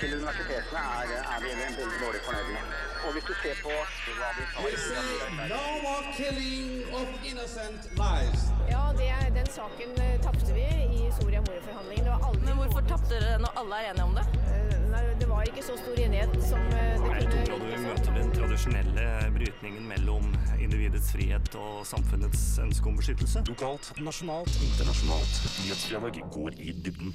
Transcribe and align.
til 0.00 0.14
universitetene 0.18 0.80
er, 0.98 1.12
er 1.34 1.38
vi 1.42 1.50
veldig 1.58 1.98
dårlig 2.02 2.20
fornøyd 2.26 2.50
med. 2.54 2.74
Og 3.06 3.12
hvis 3.14 3.26
du 3.30 3.34
ser 3.42 3.56
på 3.64 3.72
hva 4.18 4.28
vi 4.36 4.44
tar 4.54 5.48
no 5.52 5.62
more 5.84 6.04
killing 6.18 6.68
of 6.98 7.08
innocent 7.30 7.82
lives. 7.98 8.42
Ja, 8.70 8.84
det, 8.98 9.08
den 9.38 9.48
saken 9.58 9.94
eh, 10.04 10.16
tapte 10.26 10.54
vi 10.54 10.66
i 10.98 11.00
Soria 11.18 11.40
Moria-forhandlingene. 11.46 12.04
Det 12.04 12.12
var 12.14 12.26
aldri 12.28 12.44
Men 12.46 12.60
hvorfor 12.60 12.84
tapte 12.90 13.14
dere 13.14 13.38
når 13.42 13.60
alle 13.62 13.80
er 13.80 13.90
enige 13.92 14.06
om 14.10 14.14
det? 14.18 14.26
Eh, 14.54 14.76
Nei, 14.92 15.02
det 15.20 15.28
var 15.30 15.48
ikke 15.50 15.64
så 15.66 15.78
stor 15.80 16.02
enighet 16.04 16.36
som 16.48 16.62
det 16.72 16.84
kunne 17.02 17.16
Jeg 17.18 17.48
tror 17.48 17.64
du 17.64 17.72
møter 17.86 18.14
den 18.18 18.30
tradisjonelle 18.36 19.06
brytningen 19.34 19.88
mellom 19.90 20.30
individets 20.58 21.10
frihet 21.14 21.58
og 21.58 21.82
samfunnets 21.90 22.44
ønske 22.62 22.92
om 22.92 23.00
beskyttelse. 23.00 23.42
Lokalt, 23.50 23.90
nasjonalt, 23.98 24.62
internasjonalt. 24.68 25.42
Nyhetsdialog 25.64 26.22
går 26.38 26.62
i 26.62 26.76
dybden. 26.86 27.12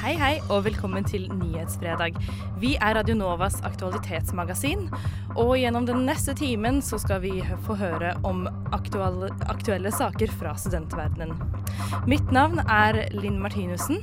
Hei, 0.00 0.14
hei, 0.16 0.36
og 0.48 0.62
velkommen 0.64 1.04
til 1.04 1.26
Nyhetsfredag. 1.34 2.14
Vi 2.62 2.70
er 2.78 2.94
Radio 2.96 3.16
Novas 3.18 3.58
aktualitetsmagasin, 3.66 4.86
og 5.34 5.50
gjennom 5.58 5.84
den 5.88 6.06
neste 6.06 6.32
timen 6.38 6.78
så 6.84 6.96
skal 7.02 7.20
vi 7.24 7.32
få 7.66 7.74
høre 7.76 8.14
om 8.24 8.46
aktuelle, 8.72 9.28
aktuelle 9.52 9.92
saker 9.92 10.32
fra 10.40 10.54
studentverdenen. 10.56 11.34
Mitt 12.08 12.32
navn 12.32 12.62
er 12.64 13.02
Linn 13.18 13.42
Martinussen, 13.42 14.00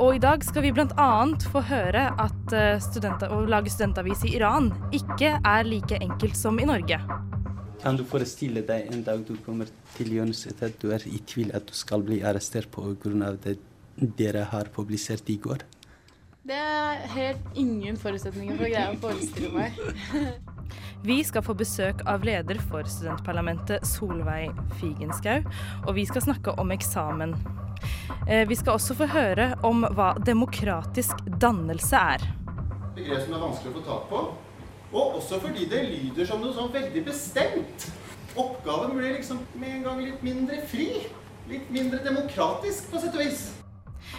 og 0.00 0.16
i 0.16 0.24
dag 0.24 0.42
skal 0.46 0.66
vi 0.66 0.74
bl.a. 0.74 1.10
få 1.52 1.62
høre 1.68 2.08
at 2.16 2.56
eh, 2.56 3.30
å 3.30 3.42
lage 3.44 3.70
studentavis 3.70 4.24
i 4.26 4.34
Iran 4.40 4.72
ikke 4.90 5.36
er 5.38 5.68
like 5.68 6.00
enkelt 6.00 6.38
som 6.40 6.58
i 6.58 6.66
Norge. 6.66 6.98
Kan 7.80 7.96
du 7.96 8.02
forestille 8.08 8.66
deg 8.66 8.90
en 8.90 9.06
dag 9.06 9.22
du 9.24 9.36
kommer 9.46 9.68
til 9.94 10.16
universitetet, 10.18 10.80
du 10.82 10.90
er 10.96 11.06
i 11.08 11.22
tvil 11.22 11.54
at 11.56 11.68
du 11.68 11.76
skal 11.76 12.02
bli 12.04 12.18
arrestert 12.26 12.68
pga. 12.74 13.36
det 13.44 13.60
dere 14.00 14.46
har 14.50 14.70
publisert 14.74 15.28
i 15.30 15.36
går? 15.36 15.62
Det 16.46 16.56
er 16.56 17.02
helt 17.14 17.58
ingen 17.60 17.98
forutsetninger 18.00 18.56
for 18.56 18.64
å 18.64 18.70
greie 18.72 18.94
å 18.94 19.00
forestille 19.02 19.50
meg. 19.54 19.76
Vi 21.04 21.16
skal 21.24 21.42
få 21.44 21.54
besøk 21.56 22.02
av 22.08 22.24
leder 22.26 22.58
for 22.70 22.84
studentparlamentet 22.88 23.86
Solveig 23.88 24.52
Figenschou, 24.80 25.46
og 25.86 25.94
vi 25.96 26.04
skal 26.08 26.24
snakke 26.26 26.52
om 26.60 26.72
eksamen. 26.74 27.32
Eh, 28.28 28.44
Vi 28.48 28.56
skal 28.60 28.74
også 28.76 28.94
få 28.98 29.06
høre 29.08 29.54
om 29.64 29.86
hva 29.96 30.10
demokratisk 30.26 31.22
dannelse 31.40 31.96
er. 31.96 32.26
begrep 32.94 33.24
som 33.24 33.34
er 33.34 33.44
vanskelig 33.46 33.72
å 33.72 33.78
få 33.78 33.84
tak 33.86 34.08
på. 34.10 34.20
Og 34.92 35.16
også 35.22 35.38
fordi 35.40 35.64
det 35.70 35.84
lyder 35.88 36.26
som 36.26 36.40
noe 36.42 36.52
sånn 36.52 36.72
veldig 36.74 37.04
bestemt. 37.06 37.88
Oppgaven 38.36 38.92
blir 38.98 39.14
liksom 39.16 39.40
med 39.54 39.76
en 39.78 39.82
gang 39.86 40.04
litt 40.04 40.22
mindre 40.22 40.60
fri. 40.68 41.06
Litt 41.48 41.70
mindre 41.70 42.02
demokratisk, 42.04 42.90
på 42.92 43.00
sett 43.00 43.14
og 43.16 43.24
vis. 43.24 43.46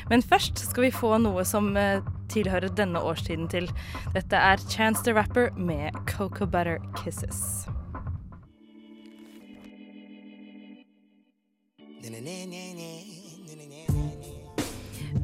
Men 0.10 0.24
først 0.24 0.60
skal 0.60 0.84
vi 0.88 0.92
få 0.92 1.18
noe 1.22 1.46
som 1.48 1.76
eh, 1.78 2.02
tilhører 2.32 2.74
denne 2.78 3.00
årstiden 3.00 3.48
til. 3.52 3.70
Dette 4.16 4.36
er 4.36 4.62
Chance 4.70 5.04
the 5.04 5.16
Rapper 5.16 5.50
med 5.58 5.92
Coco 6.08 6.46
Butter 6.46 6.78
Kisses. 6.98 7.68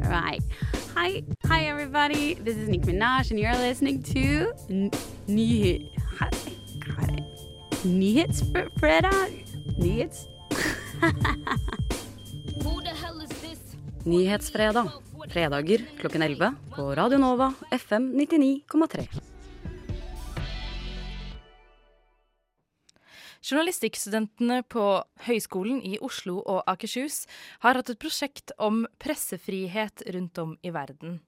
Right. 0.07 0.43
Hi, 0.95 1.23
hi 1.45 1.65
everybody. 1.67 2.35
This 2.35 2.57
is 2.57 2.69
Nicki 2.69 2.91
Minaj, 2.91 3.31
and 3.31 3.39
you're 3.39 3.57
listening 3.57 4.03
to 4.03 4.53
Nyhet. 5.27 6.35
Nyhetsfredag. 7.85 9.45
Nyhets. 9.77 10.27
Nyhetsfredag. 14.07 14.89
Fredager 15.29 15.81
klokken 15.99 16.21
11 16.21 16.53
på 16.75 16.95
Radio 16.95 17.17
Nova 17.17 17.53
FM 17.71 18.13
99,3. 18.15 19.36
Journalistikkstudentene 23.45 24.63
på 24.69 24.83
Høgskolen 25.27 25.79
i 25.85 25.97
Oslo 26.03 26.39
og 26.41 26.63
Akershus 26.69 27.25
har 27.63 27.77
hatt 27.79 27.91
et 27.93 28.01
prosjekt 28.01 28.53
om 28.57 28.85
pressefrihet 29.01 30.05
rundt 30.13 30.41
om 30.41 30.55
i 30.65 30.73
verden. 30.73 31.19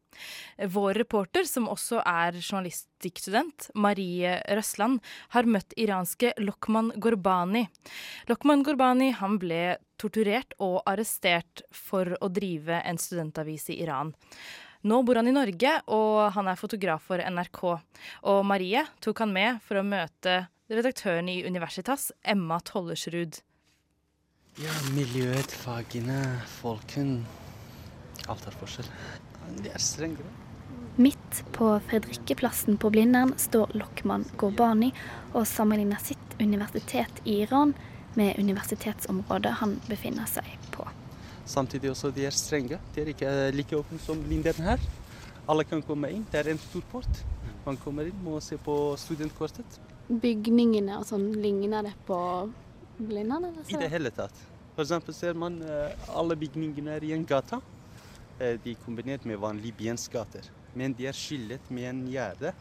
Vår 0.58 0.98
reporter, 0.98 1.46
som 1.46 1.70
også 1.70 2.02
er 2.02 2.40
journalistikkstudent, 2.40 3.70
Marie 3.76 4.40
Røsland, 4.50 5.04
har 5.36 5.50
møtt 5.50 5.76
iranske 5.78 6.34
Lokman 6.42 6.92
Gorbani. 6.98 7.68
Lokman 8.30 8.66
Gorbani 8.66 9.12
ble 9.40 9.78
torturert 10.00 10.56
og 10.60 10.82
arrestert 10.90 11.64
for 11.72 12.18
å 12.20 12.32
drive 12.34 12.82
en 12.82 12.98
studentavis 12.98 13.70
i 13.70 13.80
Iran. 13.84 14.16
Nå 14.88 15.02
bor 15.04 15.20
han 15.20 15.28
i 15.28 15.36
Norge, 15.36 15.74
og 15.92 16.32
han 16.36 16.48
er 16.48 16.60
fotograf 16.60 17.04
for 17.10 17.20
NRK. 17.20 17.64
Og 18.32 18.46
Marie 18.48 18.86
tok 19.04 19.26
han 19.26 19.34
med 19.36 19.60
for 19.66 19.82
å 19.82 19.84
møte 19.84 20.46
redaktøren 20.70 21.30
i 21.30 21.42
Universitas, 21.48 22.12
Emma 22.24 22.60
Tollersrud. 22.66 23.42
Ja, 24.60 24.76
miljøet, 24.94 25.52
fagene, 25.64 26.42
folken 26.60 27.24
Alt 28.30 28.46
er 28.46 28.56
forskjell. 28.60 28.88
De 29.64 29.72
er 29.72 29.82
strengere. 29.82 30.30
Midt 31.00 31.40
på 31.56 31.72
Fredrikkeplassen 31.88 32.78
på 32.78 32.92
Blindern 32.94 33.32
står 33.40 33.72
Lokman 33.80 34.26
Gorbani 34.38 34.92
og 35.32 35.48
sammenligner 35.48 36.02
sitt 36.04 36.36
universitet 36.42 37.22
i 37.24 37.40
Iran 37.46 37.74
med 38.20 38.38
universitetsområdet 38.42 39.56
han 39.62 39.78
befinner 39.88 40.28
seg 40.30 40.50
på. 40.76 40.86
Samtidig 41.50 41.94
også 41.94 42.12
de 42.14 42.28
er 42.28 42.36
strenge. 42.36 42.78
De 42.94 43.02
er 43.02 43.14
ikke 43.14 43.34
like 43.56 43.80
åpne 43.80 44.02
som 44.04 44.22
Blindern 44.28 44.62
her. 44.68 44.84
Alle 45.50 45.66
kan 45.66 45.82
komme 45.82 46.12
inn. 46.14 46.28
Det 46.30 46.44
er 46.44 46.52
en 46.52 46.62
stor 46.62 46.84
port. 46.92 47.24
Man 47.66 47.80
kommer 47.82 48.10
inn, 48.10 48.20
må 48.26 48.38
se 48.44 48.60
på 48.62 48.76
studentkortet. 49.00 49.80
Bygningene 50.10 50.98
og 50.98 51.06
sånn, 51.06 51.28
ligner 51.38 51.86
det 51.86 51.94
på 52.08 52.18
Blindern? 52.98 53.52
I 53.70 53.78
det 53.78 53.90
hele 53.94 54.10
tatt. 54.10 54.34
For 54.74 54.82
eksempel 54.82 55.14
ser 55.14 55.38
man 55.38 55.60
eh, 55.62 55.94
alle 56.18 56.38
bygningene 56.40 56.96
er 56.98 57.06
i 57.06 57.14
en 57.14 57.26
gata. 57.30 57.62
Eh, 58.40 58.58
De 58.64 58.74
er 58.74 58.82
kombinert 58.86 59.26
med 59.30 59.38
vanlige 59.40 59.78
byensgater. 59.78 60.50
Men 60.74 60.94
de 60.98 61.08
er 61.10 61.18
skillet 61.18 61.70
med 61.70 61.90
en 61.92 62.04
gjerde 62.10 62.54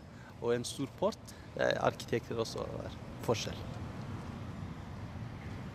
og 0.42 0.54
en 0.54 0.64
stor 0.64 0.92
port. 1.00 1.34
Eh, 1.56 1.74
Arkitekter 1.80 2.38
også 2.38 2.66
er 2.84 2.96
forskjell. 3.26 3.58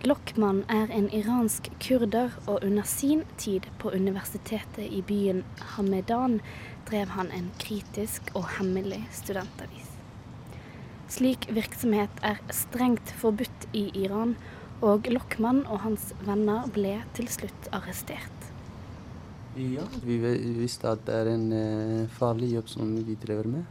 Lokman 0.03 0.65
er 0.69 0.91
en 0.91 1.07
iransk 1.15 1.69
kurder, 1.79 2.33
og 2.47 2.59
under 2.63 2.83
sin 2.83 3.23
tid 3.37 3.69
på 3.79 3.89
universitetet 3.95 4.91
i 4.91 4.99
byen 5.01 5.45
Hamedan 5.75 6.41
drev 6.89 7.15
han 7.15 7.31
en 7.31 7.49
kritisk 7.59 8.27
og 8.35 8.49
hemmelig 8.57 8.99
studentavis. 9.15 9.82
Slik 11.13 11.45
virksomhet 11.53 12.23
er 12.25 12.39
strengt 12.49 13.11
forbudt 13.21 13.67
i 13.77 13.83
Iran, 14.01 14.31
og 14.81 15.05
Lokman 15.13 15.59
og 15.69 15.83
hans 15.83 16.07
venner 16.25 16.65
ble 16.73 16.95
til 17.13 17.27
slutt 17.29 17.67
arrestert. 17.75 18.47
Ja, 19.53 19.85
vi 20.01 20.17
visste 20.57 20.89
at 20.89 21.03
det 21.05 21.19
er 21.19 21.29
en 21.35 21.45
eh, 21.53 22.09
farlig 22.17 22.55
jobb 22.55 22.71
som 22.71 22.95
vi 23.05 23.17
driver 23.21 23.51
med. 23.51 23.69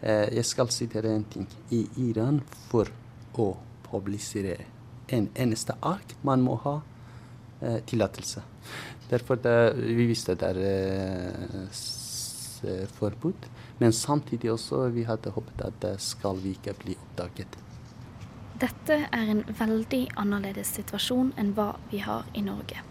Eh, 0.00 0.30
jeg 0.38 0.48
skal 0.48 0.72
si 0.72 0.88
dere 0.88 1.12
en 1.12 1.28
ting. 1.28 1.44
I 1.76 1.82
Iran, 2.06 2.40
for 2.70 2.88
å 3.36 3.50
publisere 3.90 4.56
en 5.12 5.28
eneste 5.36 5.76
ark, 5.84 6.16
man 6.24 6.40
må 6.46 6.56
ha 6.64 6.78
eh, 7.60 7.82
tillatelse. 7.84 8.46
Derfor 9.10 9.36
det, 9.44 9.58
vi 9.76 10.08
visste 10.14 10.38
det 10.40 10.54
er 10.54 11.68
forbudt. 12.98 13.48
Men 13.78 13.92
samtidig 13.92 14.52
også 14.52 14.88
vi 14.94 15.06
hadde 15.08 15.32
håpet 15.34 15.64
at 15.66 15.80
det 15.82 15.96
skal 16.04 16.40
vi 16.42 16.54
ikke 16.58 16.76
bli 16.84 16.96
oppdaget. 16.98 17.58
Dette 18.60 18.96
er 19.08 19.30
en 19.32 19.42
veldig 19.56 20.02
annerledes 20.20 20.74
situasjon 20.76 21.32
enn 21.40 21.54
hva 21.56 21.72
vi 21.90 22.02
har 22.04 22.26
i 22.36 22.42
Norge. 22.44 22.82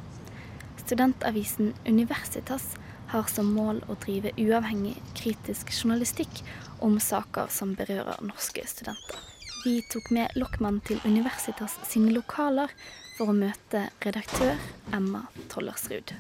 Studentavisen 0.82 1.76
Universitas 1.86 2.72
har 3.12 3.30
som 3.30 3.52
mål 3.54 3.84
å 3.90 3.98
drive 4.02 4.34
uavhengig 4.38 4.96
kritisk 5.18 5.70
journalistikk 5.74 6.42
om 6.86 6.98
saker 7.02 7.52
som 7.54 7.76
berører 7.78 8.22
norske 8.26 8.66
studenter. 8.70 9.22
Vi 9.66 9.82
tok 9.92 10.10
med 10.16 10.34
Lokman 10.40 10.80
til 10.88 11.02
Universitas 11.06 11.76
sine 11.90 12.14
lokaler 12.16 12.72
for 13.18 13.30
å 13.30 13.36
møte 13.36 13.90
redaktør 14.06 14.56
Emma 14.96 15.26
Tollersrud. 15.52 16.16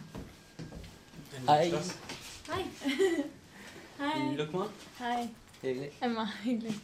Hei. 1.47 1.73
Hei. 2.51 3.29
Hei. 3.99 4.35
Lokman. 4.37 4.67
Hei. 4.99 5.29
Hyggelig. 5.61 5.91
Emma, 6.01 6.23
hyggelig. 6.43 6.75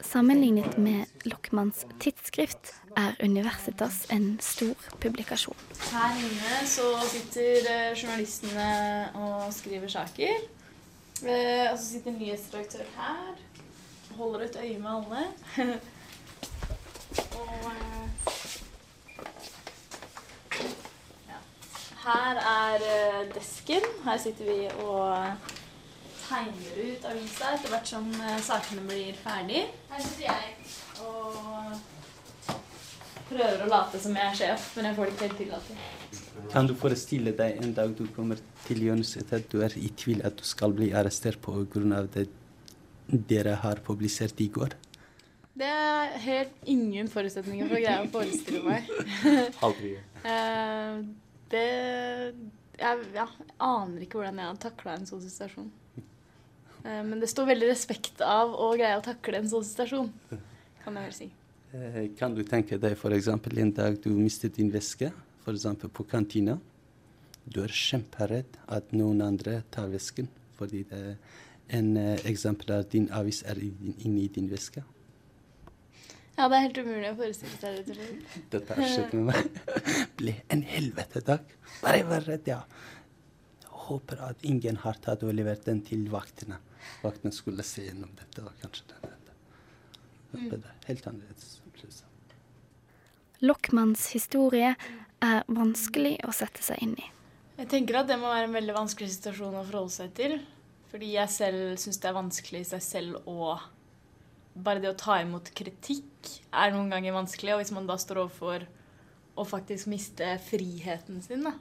Sammenlignet 0.00 0.78
med 0.78 1.04
Lokmans 1.24 1.86
tidsskrift 2.00 2.72
er 2.96 3.14
Universitas 3.22 4.06
en 4.10 4.40
stor 4.42 4.74
publikasjon. 5.00 5.56
Her 5.92 6.18
inne 6.18 6.66
så 6.66 6.88
sitter 7.12 7.70
eh, 7.70 7.94
journalistene 7.94 8.66
og 9.14 9.54
skriver 9.54 9.88
saker. 9.94 10.42
Eh, 11.22 11.70
og 11.70 11.78
så 11.78 11.84
sitter 11.84 12.10
en 12.10 12.18
nyhetsredaktør 12.18 12.90
her. 12.96 13.38
Holder 14.16 14.40
et 14.48 14.58
øye 14.64 14.78
med 14.78 14.90
alle. 14.90 15.24
og 17.38 17.70
eh, 17.70 18.04
ja. 21.30 21.40
Her 22.04 22.44
er 22.58 22.78
desken. 23.38 23.90
Her 24.04 24.16
sitter 24.26 24.44
vi 24.44 24.60
og 24.82 25.51
tegner 26.26 26.78
ut 26.78 27.08
avisa 27.10 27.54
etter 27.56 27.72
hvert 27.72 27.88
som 27.88 28.08
eh, 28.18 28.38
sakene 28.44 28.84
blir 28.88 29.16
ferdig. 29.22 29.64
Her 29.90 30.04
sitter 30.04 30.28
jeg 30.28 30.44
og 31.02 31.80
prøver 33.32 33.64
å 33.64 33.70
late 33.70 34.00
som 34.02 34.16
jeg 34.18 34.28
er 34.28 34.38
sjef, 34.38 34.70
men 34.76 34.88
jeg 34.90 34.98
får 34.98 35.08
det 35.08 35.14
ikke 35.14 35.26
helt 35.28 35.40
til 35.40 35.56
alltid. 35.56 35.82
Kan 36.52 36.68
du 36.68 36.74
forestille 36.78 37.34
deg 37.36 37.60
en 37.64 37.74
dag 37.76 37.92
du 37.96 38.04
kommer 38.16 38.40
til 38.66 38.84
universitetet, 38.84 39.50
du 39.52 39.62
er 39.64 39.74
i 39.78 39.90
tvil 39.98 40.22
at 40.26 40.38
du 40.38 40.46
skal 40.46 40.74
bli 40.76 40.92
arrestert 40.96 41.40
pga. 41.42 42.06
det 42.14 42.28
dere 43.06 43.54
har 43.62 43.80
publisert 43.84 44.40
i 44.40 44.48
går? 44.48 44.76
Det 45.54 45.68
er 45.68 46.16
helt 46.24 46.52
ingen 46.64 47.08
forutsetninger 47.12 47.68
for 47.68 47.76
å 47.76 47.82
greie 47.82 48.04
å 48.06 48.10
forestille 48.12 48.62
meg. 48.64 48.90
Aldri. 49.66 49.96
Eh, 50.22 50.98
det 51.50 51.62
jeg, 52.78 52.98
ja, 53.14 53.24
jeg 53.26 53.48
aner 53.58 54.04
ikke 54.04 54.20
hvordan 54.20 54.38
jeg 54.38 54.50
hadde 54.52 54.62
takla 54.62 54.92
en 54.94 55.08
sånn 55.08 55.22
situasjon. 55.24 55.70
Eh, 56.84 57.02
men 57.06 57.20
det 57.22 57.30
står 57.30 57.50
veldig 57.52 57.68
respekt 57.70 58.22
av 58.26 58.54
å 58.54 58.72
greie 58.74 58.98
å 58.98 59.04
takle 59.04 59.38
en 59.42 59.48
sånn 59.50 59.64
situasjon, 59.66 60.10
kan 60.82 60.98
jeg 60.98 61.08
vel 61.08 61.16
si. 61.16 61.30
Eh, 61.72 62.02
Kan 62.18 62.34
du 62.34 62.42
tenke 62.44 62.78
deg 62.78 62.96
f.eks. 62.98 63.28
en 63.28 63.72
dag 63.72 64.00
du 64.02 64.10
mistet 64.16 64.58
din 64.58 64.70
veske, 64.72 65.12
f.eks. 65.44 65.66
på 65.92 66.06
kantina? 66.08 66.58
Du 67.44 67.62
er 67.62 67.72
kjemperedd 67.74 68.58
at 68.68 68.92
noen 68.94 69.22
andre 69.22 69.62
tar 69.70 69.88
vesken 69.90 70.28
fordi 70.54 70.84
det 70.86 71.16
en 71.72 71.96
eksempel 71.96 72.30
eksemplar 72.30 72.82
av 72.82 72.90
din 72.92 73.08
avis 73.10 73.40
er 73.48 73.58
inni 73.58 74.28
din 74.30 74.50
veske. 74.50 74.82
Ja, 76.36 76.48
det 76.48 76.56
er 76.56 76.64
helt 76.66 76.78
umulig 76.80 77.08
å 77.10 77.16
forestille 77.18 77.56
seg 77.60 77.88
det. 77.88 78.06
Dette 78.52 78.76
har 78.76 78.88
skjedd 78.88 79.14
med 79.16 79.30
meg. 79.30 79.58
Ble 80.20 80.34
en 80.54 80.62
helvete 80.68 81.22
dag. 81.26 81.56
Bare 81.82 82.04
vær 82.08 82.28
redd, 82.28 82.46
ja. 82.48 82.60
Håper 83.88 84.22
at 84.28 84.44
ingen 84.46 84.78
har 84.84 85.00
tatt 85.02 85.24
og 85.26 85.34
levert 85.34 85.64
den 85.66 85.82
til 85.84 86.06
vaktene. 86.12 86.60
Vaktene 87.02 87.34
skulle 87.34 87.64
se 87.66 87.86
gjennom 87.86 88.12
dette, 88.18 88.44
var 88.44 88.54
kanskje. 88.62 88.84
Det 90.32 90.56
er 90.56 90.88
helt 90.88 91.06
annerledes. 91.06 91.60
opplevelse. 91.66 92.08
Lockmanns 93.42 94.06
historie 94.14 94.74
er 95.22 95.44
vanskelig 95.50 96.16
å 96.28 96.32
sette 96.34 96.62
seg 96.62 96.82
inn 96.84 96.94
i. 96.98 97.08
Jeg 97.58 97.68
tenker 97.70 98.00
at 98.00 98.08
det 98.08 98.18
må 98.20 98.30
være 98.30 98.48
en 98.48 98.56
veldig 98.56 98.74
vanskelig 98.76 99.10
situasjon 99.16 99.58
å 99.58 99.64
forholde 99.66 99.94
seg 99.94 100.14
til. 100.16 100.36
Fordi 100.92 101.14
jeg 101.14 101.32
selv 101.32 101.78
syns 101.80 101.98
det 102.02 102.08
er 102.10 102.16
vanskelig 102.18 102.60
i 102.62 102.70
seg 102.74 102.84
selv 102.84 103.30
å 103.30 103.54
Bare 104.52 104.82
det 104.82 104.90
å 104.90 104.96
ta 105.00 105.14
imot 105.22 105.46
kritikk 105.56 106.28
er 106.52 106.74
noen 106.74 106.90
ganger 106.92 107.14
vanskelig. 107.16 107.54
Og 107.54 107.62
hvis 107.62 107.70
man 107.72 107.86
da 107.88 107.94
står 107.96 108.18
overfor 108.26 108.66
å 109.32 109.46
faktisk 109.48 109.88
miste 109.88 110.26
friheten 110.44 111.22
sin, 111.24 111.46
da, 111.46 111.54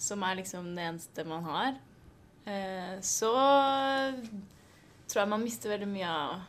som 0.00 0.24
er 0.24 0.38
liksom 0.38 0.70
det 0.78 0.86
eneste 0.88 1.26
man 1.28 1.44
har, 1.44 1.76
så 3.02 3.32
tror 5.06 5.20
jeg 5.20 5.30
man 5.32 5.42
mister 5.42 5.72
veldig 5.72 5.88
mye 5.90 6.10
av 6.10 6.44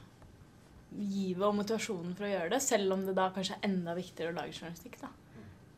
givet 0.98 1.46
og 1.46 1.56
motivasjonen 1.58 2.16
for 2.18 2.28
å 2.28 2.32
gjøre 2.32 2.52
det. 2.54 2.62
Selv 2.64 2.94
om 2.96 3.06
det 3.06 3.16
da 3.18 3.28
kanskje 3.34 3.58
er 3.58 3.70
enda 3.70 3.96
viktigere 3.98 4.34
å 4.34 4.38
lage 4.38 4.56
journalistikk. 4.56 5.00
da. 5.02 5.10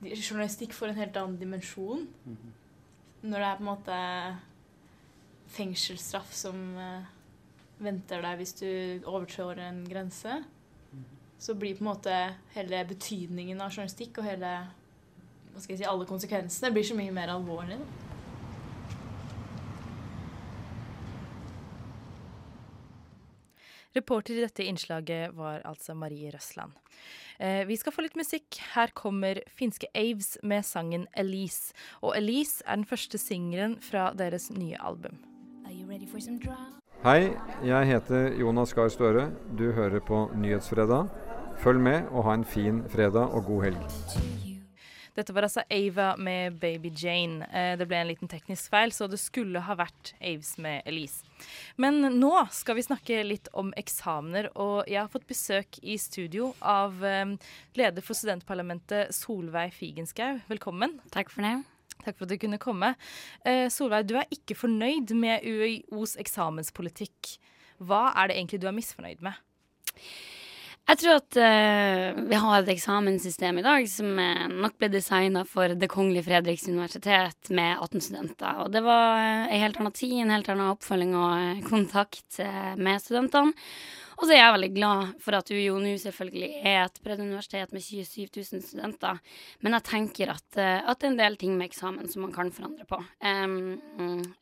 Journalistikk 0.03 0.75
får 0.75 0.91
en 0.91 0.99
helt 1.01 1.17
annen 1.19 1.39
dimensjon 1.39 2.07
når 3.21 3.41
det 3.41 3.47
er 3.47 3.57
på 3.57 3.63
en 3.63 3.67
måte 3.67 3.95
fengselsstraff 5.51 6.29
som 6.35 6.59
eh, 6.79 7.09
venter 7.83 8.23
deg 8.23 8.39
hvis 8.39 8.55
du 8.59 8.69
overtrår 9.09 9.59
en 9.65 9.81
grense, 9.89 10.37
så 11.39 11.55
blir 11.55 11.77
på 11.77 11.83
en 11.83 11.91
måte 11.91 12.15
hele 12.55 12.83
betydningen 12.87 13.59
av 13.63 13.71
journalistikk 13.71 14.19
og 14.19 14.27
hele 14.27 14.53
hva 15.49 15.63
skal 15.63 15.73
jeg 15.73 15.81
si, 15.81 15.89
alle 15.89 16.07
konsekvensene 16.07 16.71
blir 16.75 16.85
så 16.87 16.95
mye 16.95 17.15
mer 17.15 17.31
alvorlig. 17.33 17.79
Da. 17.79 18.08
Reporter 23.99 24.37
i 24.37 24.45
dette 24.45 24.65
innslaget 24.65 25.35
var 25.37 25.63
altså 25.67 25.95
Marie 25.97 26.31
Røsland. 26.33 26.71
Eh, 27.39 27.65
vi 27.67 27.77
skal 27.79 27.95
få 27.95 28.03
litt 28.03 28.17
musikk. 28.19 28.59
Her 28.73 28.91
kommer 28.95 29.41
finske 29.55 29.87
Aves 29.95 30.37
med 30.43 30.65
sangen 30.65 31.07
'Elise'. 31.15 31.73
Og 32.01 32.15
'Elise' 32.15 32.61
er 32.65 32.75
den 32.75 32.85
første 32.85 33.17
singelen 33.17 33.79
fra 33.81 34.13
deres 34.13 34.51
nye 34.51 34.77
album. 34.79 35.19
Hei, 37.03 37.31
jeg 37.63 37.87
heter 37.87 38.33
Jonas 38.39 38.73
Gahr 38.73 38.89
Støre. 38.89 39.31
Du 39.57 39.71
hører 39.71 39.99
på 39.99 40.29
Nyhetsfredag. 40.35 41.07
Følg 41.57 41.79
med 41.79 42.11
og 42.11 42.23
ha 42.23 42.33
en 42.33 42.45
fin 42.45 42.83
fredag 42.89 43.31
og 43.31 43.45
god 43.45 43.63
helg. 43.63 44.48
Dette 45.19 45.33
var 45.35 45.43
altså 45.43 45.65
Ava 45.67 46.13
med 46.15 46.61
Baby 46.61 46.93
Jane. 46.95 47.43
Eh, 47.51 47.73
det 47.79 47.89
ble 47.89 47.97
en 47.99 48.07
liten 48.07 48.29
teknisk 48.31 48.71
feil, 48.71 48.93
så 48.95 49.09
det 49.11 49.19
skulle 49.19 49.59
ha 49.65 49.75
vært 49.75 50.13
Aves 50.21 50.53
med 50.63 50.85
Elise. 50.87 51.27
Men 51.75 51.99
nå 52.21 52.31
skal 52.55 52.77
vi 52.77 52.85
snakke 52.85 53.17
litt 53.27 53.49
om 53.59 53.73
eksamener, 53.79 54.47
og 54.55 54.87
jeg 54.87 55.01
har 55.01 55.11
fått 55.11 55.27
besøk 55.27 55.81
i 55.83 55.97
studio 55.99 56.53
av 56.63 57.03
eh, 57.03 57.35
leder 57.75 58.05
for 58.05 58.15
studentparlamentet 58.15 59.11
Solveig 59.15 59.75
Figenschou. 59.75 60.39
Velkommen. 60.47 61.01
Takk 61.11 61.35
for 61.35 61.43
det. 61.43 61.57
Takk 61.99 62.15
for 62.15 62.23
at 62.23 62.31
du 62.31 62.39
kunne 62.39 62.61
komme. 62.63 62.93
Eh, 63.43 63.67
Solveig, 63.73 64.07
du 64.07 64.15
er 64.21 64.31
ikke 64.31 64.55
fornøyd 64.55 65.11
med 65.19 65.43
UiOs 65.43 66.15
eksamenspolitikk. 66.21 67.35
Hva 67.83 68.13
er 68.15 68.31
det 68.31 68.39
egentlig 68.39 68.63
du 68.63 68.71
er 68.71 68.79
misfornøyd 68.79 69.25
med? 69.27 69.35
Jeg 70.89 70.97
tror 71.03 71.19
at 71.19 71.37
uh, 71.37 72.19
vi 72.31 72.37
har 72.41 72.55
et 72.63 72.71
eksamenssystem 72.73 73.59
i 73.61 73.63
dag 73.65 73.83
som 73.91 74.17
eh, 74.17 74.47
nok 74.49 74.79
ble 74.81 74.87
designa 74.89 75.43
for 75.45 75.75
Det 75.77 75.89
kongelige 75.91 76.25
Fredriks 76.25 76.65
universitet 76.65 77.51
med 77.53 77.75
18 77.75 78.01
studenter. 78.07 78.63
Og 78.63 78.71
det 78.73 78.81
var 78.81 79.19
eh, 79.19 79.53
en 79.53 79.61
helt 79.67 79.77
annen 79.77 79.93
tid, 79.93 80.15
en 80.17 80.33
helt 80.33 80.49
annen 80.49 80.71
oppfølging 80.73 81.13
og 81.13 81.61
kontakt 81.69 82.41
med 82.81 83.03
studentene. 83.05 83.53
Og 84.19 84.27
så 84.27 84.33
er 84.35 84.41
jeg 84.41 84.51
veldig 84.51 84.69
glad 84.75 85.11
for 85.23 85.37
at 85.37 85.49
UiO 85.53 85.77
nå 85.79 85.93
selvfølgelig 86.01 86.49
er 86.67 86.81
et 86.81 86.97
bredt 87.05 87.21
universitet 87.23 87.71
med 87.71 87.83
27 87.85 88.25
000 88.35 88.63
studenter. 88.65 89.21
Men 89.63 89.77
jeg 89.77 89.85
tenker 89.87 90.33
at, 90.33 90.47
eh, 90.59 90.81
at 90.83 90.99
det 90.99 91.07
er 91.07 91.13
en 91.13 91.21
del 91.21 91.37
ting 91.39 91.53
med 91.55 91.69
eksamen 91.69 92.09
som 92.11 92.25
man 92.25 92.33
kan 92.35 92.51
forandre 92.51 92.83
på. 92.89 92.99
Um, 93.23 93.79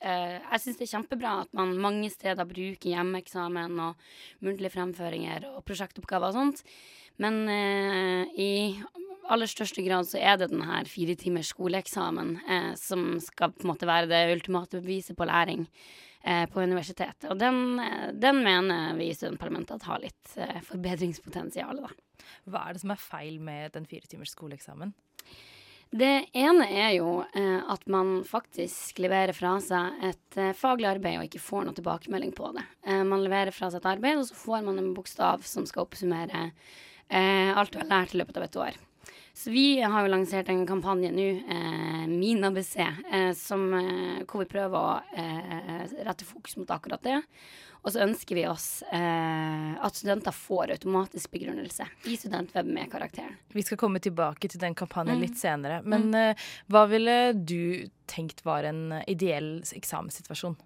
eh, 0.02 0.40
jeg 0.42 0.64
syns 0.64 0.80
det 0.80 0.88
er 0.88 0.94
kjempebra 0.96 1.36
at 1.44 1.54
man 1.58 1.76
mange 1.78 2.10
steder 2.10 2.50
bruker 2.50 2.90
hjemmeeksamen 2.90 3.78
og 3.86 4.10
muntlige 4.42 4.74
fremføringer 4.74 5.46
og 5.52 5.62
prosjektoppgaver 5.70 6.34
og 6.34 6.40
sånt. 6.40 6.66
Men 7.22 7.44
uh, 7.46 8.26
i 8.34 8.82
aller 9.30 9.50
største 9.50 9.86
grad 9.86 10.10
så 10.10 10.18
er 10.18 10.42
det 10.42 10.50
denne 10.56 10.82
fire 10.90 11.14
timers 11.22 11.54
skoleeksamen 11.54 12.34
uh, 12.50 12.74
som 12.82 13.20
skal 13.22 13.54
på 13.54 13.68
en 13.68 13.76
måte 13.76 13.90
være 13.90 14.10
det 14.10 14.26
ultimate 14.34 14.82
beviset 14.82 15.18
på 15.18 15.30
læring 15.30 15.70
på 16.52 16.64
universitetet. 16.64 17.30
Og 17.32 17.38
den, 17.40 17.80
eh, 17.80 18.08
den 18.14 18.42
mener 18.44 18.96
vi 18.98 19.12
i 19.12 19.16
studentparlamentet 19.16 19.78
at 19.78 19.90
har 19.90 20.02
litt 20.04 20.38
eh, 20.38 20.62
forbedringspotensial, 20.68 21.84
da. 21.84 21.92
Hva 22.48 22.66
er 22.66 22.76
det 22.76 22.84
som 22.84 22.92
er 22.92 23.02
feil 23.02 23.38
med 23.44 23.76
den 23.76 23.86
fire 23.88 24.10
timers 24.10 24.34
skoleeksamen? 24.36 24.94
Det 25.88 26.28
ene 26.36 26.66
er 26.68 26.90
jo 26.98 27.22
eh, 27.24 27.62
at 27.64 27.86
man 27.88 28.20
faktisk 28.28 29.00
leverer 29.00 29.32
fra 29.36 29.54
seg 29.64 30.02
et 30.04 30.40
eh, 30.40 30.52
faglig 30.58 30.90
arbeid 30.90 31.22
og 31.22 31.30
ikke 31.30 31.44
får 31.46 31.64
noe 31.64 31.78
tilbakemelding 31.78 32.34
på 32.36 32.50
det. 32.58 32.66
Eh, 32.84 33.06
man 33.08 33.24
leverer 33.24 33.56
fra 33.56 33.70
seg 33.72 33.80
et 33.80 33.90
arbeid, 33.94 34.20
og 34.20 34.28
så 34.28 34.36
får 34.36 34.66
man 34.68 34.82
en 34.82 34.92
bokstav 34.98 35.46
som 35.48 35.64
skal 35.70 35.86
oppsummere 35.86 36.50
eh, 37.08 37.56
alt 37.56 37.72
du 37.72 37.80
har 37.80 37.88
lært 37.88 38.18
i 38.18 38.20
løpet 38.20 38.42
av 38.42 38.48
et 38.50 38.60
år. 38.66 38.82
Så 39.38 39.52
vi 39.54 39.82
har 39.82 40.02
jo 40.02 40.10
lansert 40.10 40.48
en 40.50 40.64
kampanje 40.66 41.12
nå, 41.14 41.26
eh, 41.54 42.08
Min 42.10 42.44
ABC, 42.48 42.78
eh, 43.12 43.34
som, 43.38 43.68
eh, 43.78 44.24
hvor 44.26 44.42
vi 44.42 44.48
prøver 44.50 44.74
å 44.74 44.96
eh, 45.14 45.84
rette 46.08 46.26
fokus 46.26 46.56
mot 46.58 46.72
akkurat 46.74 47.04
det. 47.06 47.20
Og 47.86 47.94
så 47.94 48.02
ønsker 48.04 48.36
vi 48.36 48.48
oss 48.50 48.82
eh, 48.92 49.76
at 49.78 49.96
studenter 49.96 50.34
får 50.34 50.74
automatisk 50.74 51.32
begrunnelse 51.38 51.86
i 52.10 52.18
studentweb 52.18 52.66
med 52.66 52.90
karakteren. 52.92 53.38
Vi 53.54 53.62
skal 53.64 53.78
komme 53.78 54.02
tilbake 54.04 54.50
til 54.50 54.60
den 54.60 54.74
kampanjen 54.76 55.20
Mm. 55.20 55.22
litt 55.22 55.38
senere. 55.38 55.84
Men 55.86 56.10
eh, 56.18 56.34
hva 56.74 56.88
ville 56.90 57.34
du 57.38 57.88
tenkt 58.10 58.42
var 58.44 58.64
en 58.66 59.04
ideell 59.08 59.62
eksamenssituasjon? 59.62 60.58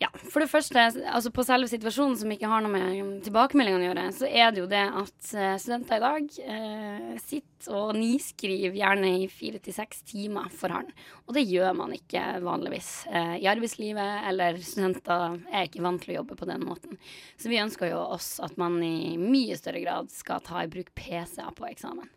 Ja, 0.00 0.08
for 0.16 0.40
det 0.40 0.48
første, 0.48 0.80
altså 1.12 1.28
på 1.28 1.42
selve 1.44 1.68
situasjonen 1.68 2.14
som 2.16 2.30
ikke 2.32 2.48
har 2.48 2.62
noe 2.64 2.72
med 2.72 3.18
tilbakemeldingene 3.26 3.84
å 3.84 3.88
gjøre, 3.90 4.04
så 4.16 4.28
er 4.30 4.54
det 4.54 4.62
jo 4.62 4.68
det 4.70 4.84
at 4.96 5.32
eh, 5.36 5.56
studenter 5.60 5.98
i 5.98 6.04
dag 6.04 6.38
eh, 6.54 7.10
sitter 7.20 7.76
og 7.76 7.98
niskriver 7.98 8.78
gjerne 8.78 9.10
i 9.20 9.26
fire 9.28 9.60
til 9.60 9.76
seks 9.76 10.00
timer 10.08 10.48
for 10.56 10.72
hånd. 10.72 10.88
Og 11.28 11.36
det 11.36 11.42
gjør 11.44 11.76
man 11.76 11.92
ikke 11.92 12.22
vanligvis 12.46 12.88
eh, 13.12 13.34
i 13.42 13.50
arbeidslivet, 13.52 14.24
eller 14.30 14.56
studenter 14.64 15.36
er 15.50 15.68
ikke 15.68 15.84
vant 15.84 16.00
til 16.00 16.14
å 16.14 16.16
jobbe 16.22 16.38
på 16.40 16.48
den 16.48 16.64
måten. 16.64 16.96
Så 17.36 17.52
vi 17.52 17.60
ønsker 17.60 17.92
jo 17.92 18.00
oss 18.00 18.30
at 18.40 18.56
man 18.56 18.80
i 18.80 19.18
mye 19.20 19.60
større 19.60 19.84
grad 19.84 20.08
skal 20.16 20.40
ta 20.48 20.64
i 20.64 20.72
bruk 20.72 20.94
PC-er 20.96 21.52
på 21.60 21.68
eksamen. 21.68 22.08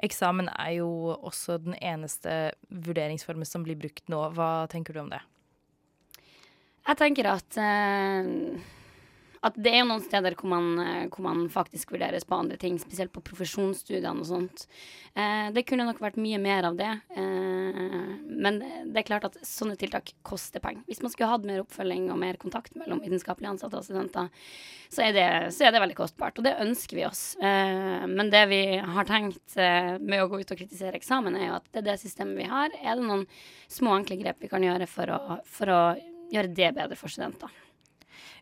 Eksamen 0.00 0.48
er 0.56 0.78
jo 0.78 0.88
også 1.18 1.60
den 1.68 1.76
eneste 1.84 2.54
vurderingsformen 2.72 3.44
som 3.44 3.68
blir 3.68 3.76
brukt 3.76 4.08
nå. 4.08 4.24
Hva 4.32 4.64
tenker 4.72 4.96
du 4.96 5.04
om 5.04 5.12
det? 5.12 5.20
Jeg 6.84 7.00
tenker 7.00 7.30
at 7.32 7.56
eh, 7.60 8.64
at 9.44 9.56
det 9.60 9.72
er 9.74 9.82
jo 9.82 9.88
noen 9.90 10.04
steder 10.04 10.34
hvor 10.38 10.48
man, 10.48 10.68
eh, 10.80 11.06
hvor 11.12 11.24
man 11.26 11.44
faktisk 11.52 11.92
vurderes 11.92 12.24
på 12.24 12.36
andre 12.36 12.56
ting, 12.60 12.78
spesielt 12.80 13.12
på 13.12 13.22
profesjonsstudiene 13.24 14.22
og 14.22 14.28
sånt. 14.28 14.64
Eh, 15.12 15.50
det 15.54 15.66
kunne 15.68 15.84
nok 15.84 16.00
vært 16.00 16.16
mye 16.20 16.38
mer 16.40 16.68
av 16.70 16.78
det. 16.78 16.90
Eh, 17.12 18.14
men 18.24 18.60
det 18.62 19.02
er 19.02 19.06
klart 19.06 19.28
at 19.28 19.36
sånne 19.44 19.76
tiltak 19.80 20.14
koster 20.26 20.64
penger. 20.64 20.84
Hvis 20.88 21.02
man 21.04 21.12
skulle 21.12 21.28
hatt 21.28 21.44
mer 21.44 21.60
oppfølging 21.60 22.08
og 22.12 22.20
mer 22.22 22.38
kontakt 22.40 22.76
mellom 22.80 23.02
vitenskapelig 23.04 23.52
ansatte 23.52 23.80
og 23.80 23.84
studenter, 23.84 24.32
så 24.88 25.04
er 25.04 25.12
det, 25.16 25.28
så 25.56 25.68
er 25.68 25.76
det 25.76 25.84
veldig 25.84 25.98
kostbart. 25.98 26.40
Og 26.40 26.48
det 26.48 26.56
ønsker 26.64 27.02
vi 27.02 27.06
oss. 27.08 27.24
Eh, 27.36 28.08
men 28.08 28.32
det 28.32 28.46
vi 28.48 28.62
har 28.80 29.10
tenkt 29.10 29.58
eh, 29.60 29.98
med 30.00 30.24
å 30.24 30.30
gå 30.32 30.40
ut 30.40 30.56
og 30.56 30.62
kritisere 30.62 30.96
eksamen, 30.96 31.36
er 31.36 31.50
jo 31.50 31.60
at 31.60 31.68
det 31.68 31.84
er 31.84 31.90
det 31.92 32.00
systemet 32.00 32.40
vi 32.40 32.48
har. 32.48 32.72
Er 32.80 32.96
det 32.96 33.04
noen 33.04 33.28
små, 33.68 33.98
enkle 33.98 34.16
grep 34.24 34.40
vi 34.40 34.52
kan 34.52 34.64
gjøre 34.64 34.88
for 34.88 35.12
å, 35.12 35.40
for 35.44 35.74
å 35.74 35.84
gjøre 36.32 36.54
det 36.54 36.72
bedre 36.76 36.98
for 36.98 37.12
studenter? 37.12 37.52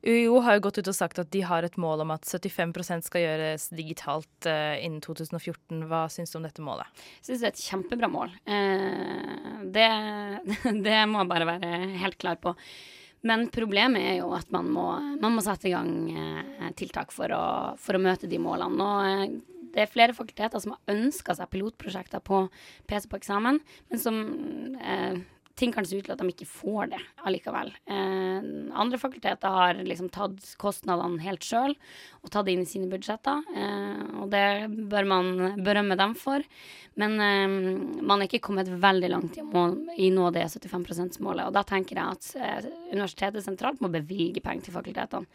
UiO 0.03 0.41
har 0.43 0.57
jo 0.57 0.65
gått 0.67 0.81
ut 0.81 0.89
og 0.91 0.97
sagt 0.97 1.21
at 1.23 1.31
de 1.31 1.45
har 1.47 1.63
et 1.63 1.77
mål 1.81 2.03
om 2.03 2.13
at 2.15 2.27
75% 2.27 3.07
skal 3.07 3.23
gjøres 3.23 3.69
digitalt 3.71 4.49
uh, 4.51 4.75
innen 4.83 5.03
2014. 5.05 5.85
Hva 5.91 6.09
syns 6.11 6.35
du 6.35 6.41
om 6.41 6.47
dette 6.47 6.65
målet? 6.65 6.91
Jeg 7.21 7.29
syns 7.29 7.45
det 7.45 7.49
er 7.49 7.55
et 7.55 7.63
kjempebra 7.69 8.11
mål. 8.11 8.35
Uh, 8.43 9.63
det, 9.75 9.87
det, 10.89 10.97
må 11.07 11.23
jeg 11.23 11.31
bare 11.31 11.49
være 11.55 11.71
helt 12.03 12.19
klar 12.23 12.41
på. 12.43 12.57
Men 13.23 13.47
problemet 13.55 14.03
er 14.03 14.17
jo 14.19 14.33
at 14.35 14.51
man 14.51 14.67
må, 14.75 14.89
man 15.23 15.37
må 15.37 15.45
sette 15.47 15.71
i 15.71 15.75
gang 15.77 15.95
uh, 16.11 16.73
tiltak 16.79 17.15
for 17.15 17.31
å, 17.37 17.45
for 17.79 17.95
å, 17.95 18.03
møte 18.03 18.31
de 18.31 18.43
målene. 18.43 18.89
Og 18.89 19.69
det 19.73 19.85
er 19.85 19.93
flere 19.93 20.17
fakulteter 20.19 20.59
som 20.63 20.75
har 20.75 20.97
ønska 20.97 21.39
seg 21.39 21.53
pilotprosjekter 21.53 22.27
på 22.27 22.49
PC 22.91 23.07
på 23.07 23.23
eksamen, 23.23 23.63
men 23.89 24.03
som 24.03 24.19
ting 25.63 25.73
kan 25.75 25.87
se 25.87 25.99
ut 25.99 26.07
til 26.07 26.15
at 26.15 26.21
de 26.21 26.33
ikke 26.33 26.49
får 26.49 26.93
det 26.93 27.01
allikevel. 27.27 27.71
Eh, 27.87 28.49
andre 28.83 28.99
fakulteter 29.01 29.55
har 29.55 29.81
liksom 29.87 30.11
tatt 30.13 30.41
kostnadene 30.61 31.23
helt 31.23 31.47
sjøl 31.47 31.77
og 32.23 32.31
tatt 32.31 32.49
det 32.49 32.57
inn 32.57 32.65
i 32.67 32.71
sine 32.71 32.91
budsjetter, 32.91 33.45
eh, 33.55 34.03
og 34.23 34.31
det 34.35 34.47
bør 34.91 35.09
man 35.09 35.33
berømme 35.63 35.99
dem 35.99 36.17
for. 36.19 36.45
Men 37.01 37.17
eh, 37.23 37.57
man 38.03 38.21
er 38.21 38.29
ikke 38.29 38.43
kommet 38.49 38.71
veldig 38.83 39.13
langt 39.13 39.39
i 39.39 39.45
å 39.47 39.67
nå 40.13 40.31
det 40.35 40.49
75 40.51 40.87
%-målet, 41.17 41.47
og 41.47 41.57
da 41.57 41.65
tenker 41.67 41.99
jeg 41.99 42.19
at 42.19 42.33
eh, 42.37 42.71
universitetet 42.93 43.47
sentralt 43.47 43.83
må 43.83 43.93
bevilge 43.93 44.43
penger 44.45 44.69
til 44.69 44.77
fakultetene. 44.77 45.29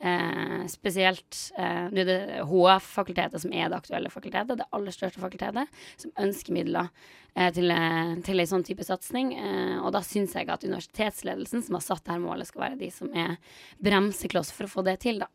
Eh, 0.00 0.64
spesielt 0.68 1.38
eh, 1.56 1.86
det 1.94 2.02
er 2.02 2.08
det 2.08 2.40
HF-fakultetet 2.48 3.44
som 3.44 3.52
er 3.54 3.70
det 3.70 3.78
aktuelle 3.78 4.10
fakultetet, 4.12 4.58
det 4.58 4.66
aller 4.74 4.92
største 4.94 5.22
fakultetet, 5.22 5.70
som 6.00 6.12
ønsker 6.20 6.56
midler 6.56 6.90
eh, 7.36 7.52
til, 7.54 7.70
eh, 7.70 8.16
til 8.26 8.42
en 8.42 8.50
sånn 8.50 8.66
type 8.66 8.84
satsing. 8.84 9.32
Eh, 9.38 9.78
og 9.80 9.94
da 9.94 10.02
syns 10.04 10.34
jeg 10.36 10.50
at 10.50 10.66
universitetsledelsen, 10.66 11.64
som 11.64 11.78
har 11.78 11.86
satt 11.86 12.04
dette 12.04 12.20
målet, 12.24 12.50
skal 12.50 12.66
være 12.68 12.82
de 12.82 12.90
som 12.92 13.14
er 13.14 13.38
bremsekloss 13.84 14.52
for 14.52 14.68
å 14.68 14.74
få 14.74 14.86
det 14.86 14.98
til, 15.06 15.22
da. 15.24 15.30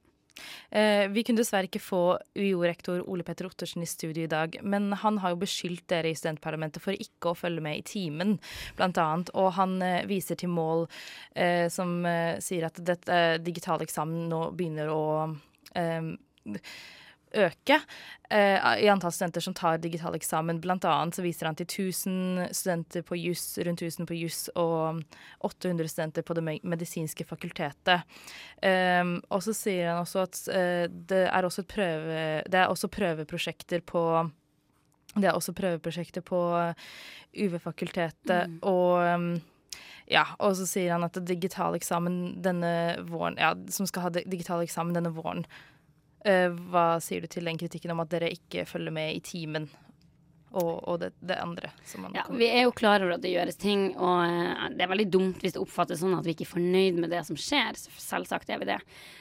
Eh, 0.69 1.05
vi 1.13 1.23
kunne 1.25 1.41
dessverre 1.41 1.69
ikke 1.69 1.81
få 1.81 2.03
UiO-rektor 2.37 3.03
Ole 3.09 3.25
Petter 3.27 3.49
Ottersen 3.49 3.83
i 3.85 3.89
studio 3.89 4.25
i 4.25 4.31
dag, 4.31 4.59
men 4.63 4.91
han 5.03 5.19
har 5.23 5.33
jo 5.33 5.41
beskyldt 5.43 5.87
dere 5.91 6.11
i 6.11 6.17
studentparlamentet 6.17 6.83
for 6.83 6.93
ikke 6.93 7.31
å 7.31 7.37
følge 7.37 7.63
med 7.65 7.81
i 7.81 7.85
timen, 7.87 8.37
blant 8.77 8.99
annet. 9.01 9.33
Og 9.39 9.51
han 9.57 9.79
eh, 9.85 10.05
viser 10.09 10.39
til 10.39 10.53
mål 10.53 10.85
eh, 11.35 11.67
som 11.73 11.99
eh, 12.07 12.37
sier 12.43 12.69
at 12.69 12.79
dette 12.85 13.19
digitale 13.45 13.87
eksamen 13.87 14.29
nå 14.31 14.45
begynner 14.57 14.93
å 14.93 15.03
eh, 15.79 16.13
øke 17.37 17.77
eh, 18.29 18.57
i 18.83 18.87
antall 18.89 19.13
studenter 19.13 19.43
som 19.43 19.53
tar 19.53 19.77
digital 19.81 20.15
eksamen. 20.17 20.61
Blant 20.61 20.85
annet 20.87 21.17
så 21.17 21.23
viser 21.25 21.49
han 21.49 21.57
til 21.59 21.67
1000 21.67 22.49
studenter 22.55 23.05
på 23.05 23.17
juss, 23.19 23.57
rundt 23.65 23.83
1000 23.83 24.09
på 24.09 24.17
juss 24.17 24.47
og 24.55 25.03
800 25.45 25.91
studenter 25.91 26.25
på 26.25 26.37
det 26.37 26.45
medisinske 26.63 27.27
fakultetet. 27.29 28.07
Um, 28.63 29.19
og 29.29 29.43
så 29.45 29.55
sier 29.55 29.91
han 29.91 30.03
også 30.03 30.25
at 30.25 30.41
uh, 30.49 30.85
det, 30.89 31.23
er 31.27 31.45
også 31.45 31.63
prøve, 31.69 32.41
det 32.49 32.59
er 32.59 32.67
også 32.67 32.91
prøveprosjekter 32.91 33.85
på 33.85 34.03
det 35.15 35.25
er 35.25 35.33
også 35.33 35.55
prøveprosjekter 35.57 36.21
på 36.21 36.39
UV-fakultetet 37.33 38.51
mm. 38.51 38.59
og 38.69 38.99
um, 39.01 39.31
ja, 40.09 40.23
og 40.41 40.55
så 40.57 40.65
sier 40.69 40.95
han 40.95 41.05
at 41.05 41.17
digital 41.25 41.77
eksamen 41.77 42.39
denne 42.45 42.71
våren 43.09 43.37
Ja, 43.41 43.53
som 43.69 43.87
skal 43.89 44.07
ha 44.07 44.13
digital 44.13 44.63
eksamen 44.65 44.95
denne 44.97 45.13
våren, 45.13 45.45
hva 46.23 46.99
sier 47.03 47.23
du 47.23 47.31
til 47.31 47.47
den 47.47 47.57
kritikken 47.57 47.93
om 47.93 48.01
at 48.03 48.11
dere 48.11 48.31
ikke 48.33 48.65
følger 48.67 48.91
med 48.91 49.15
i 49.15 49.21
timen? 49.23 49.69
Og, 50.49 50.71
og 50.89 50.95
det, 51.01 51.11
det, 51.21 51.35
andre. 51.37 51.69
ja, 52.15 52.23
vi 52.33 52.47
er 52.49 52.63
jo 52.65 52.73
klar 52.73 53.03
over 53.05 53.19
at 53.19 53.21
det 53.21 53.35
gjøres 53.35 53.59
ting, 53.61 53.91
og 53.93 54.23
uh, 54.25 54.63
det 54.73 54.81
er 54.81 54.89
veldig 54.89 55.05
dumt 55.13 55.43
hvis 55.45 55.53
det 55.53 55.61
oppfattes 55.61 56.01
sånn 56.01 56.15
at 56.17 56.25
vi 56.25 56.33
ikke 56.33 56.47
er 56.47 56.53
fornøyd 56.55 56.97
med 57.03 57.13
det 57.13 57.21
som 57.27 57.37
skjer. 57.37 57.77
Selvsagt 57.77 58.49
er 58.49 58.61
vi 58.63 58.69
det. 58.71 58.79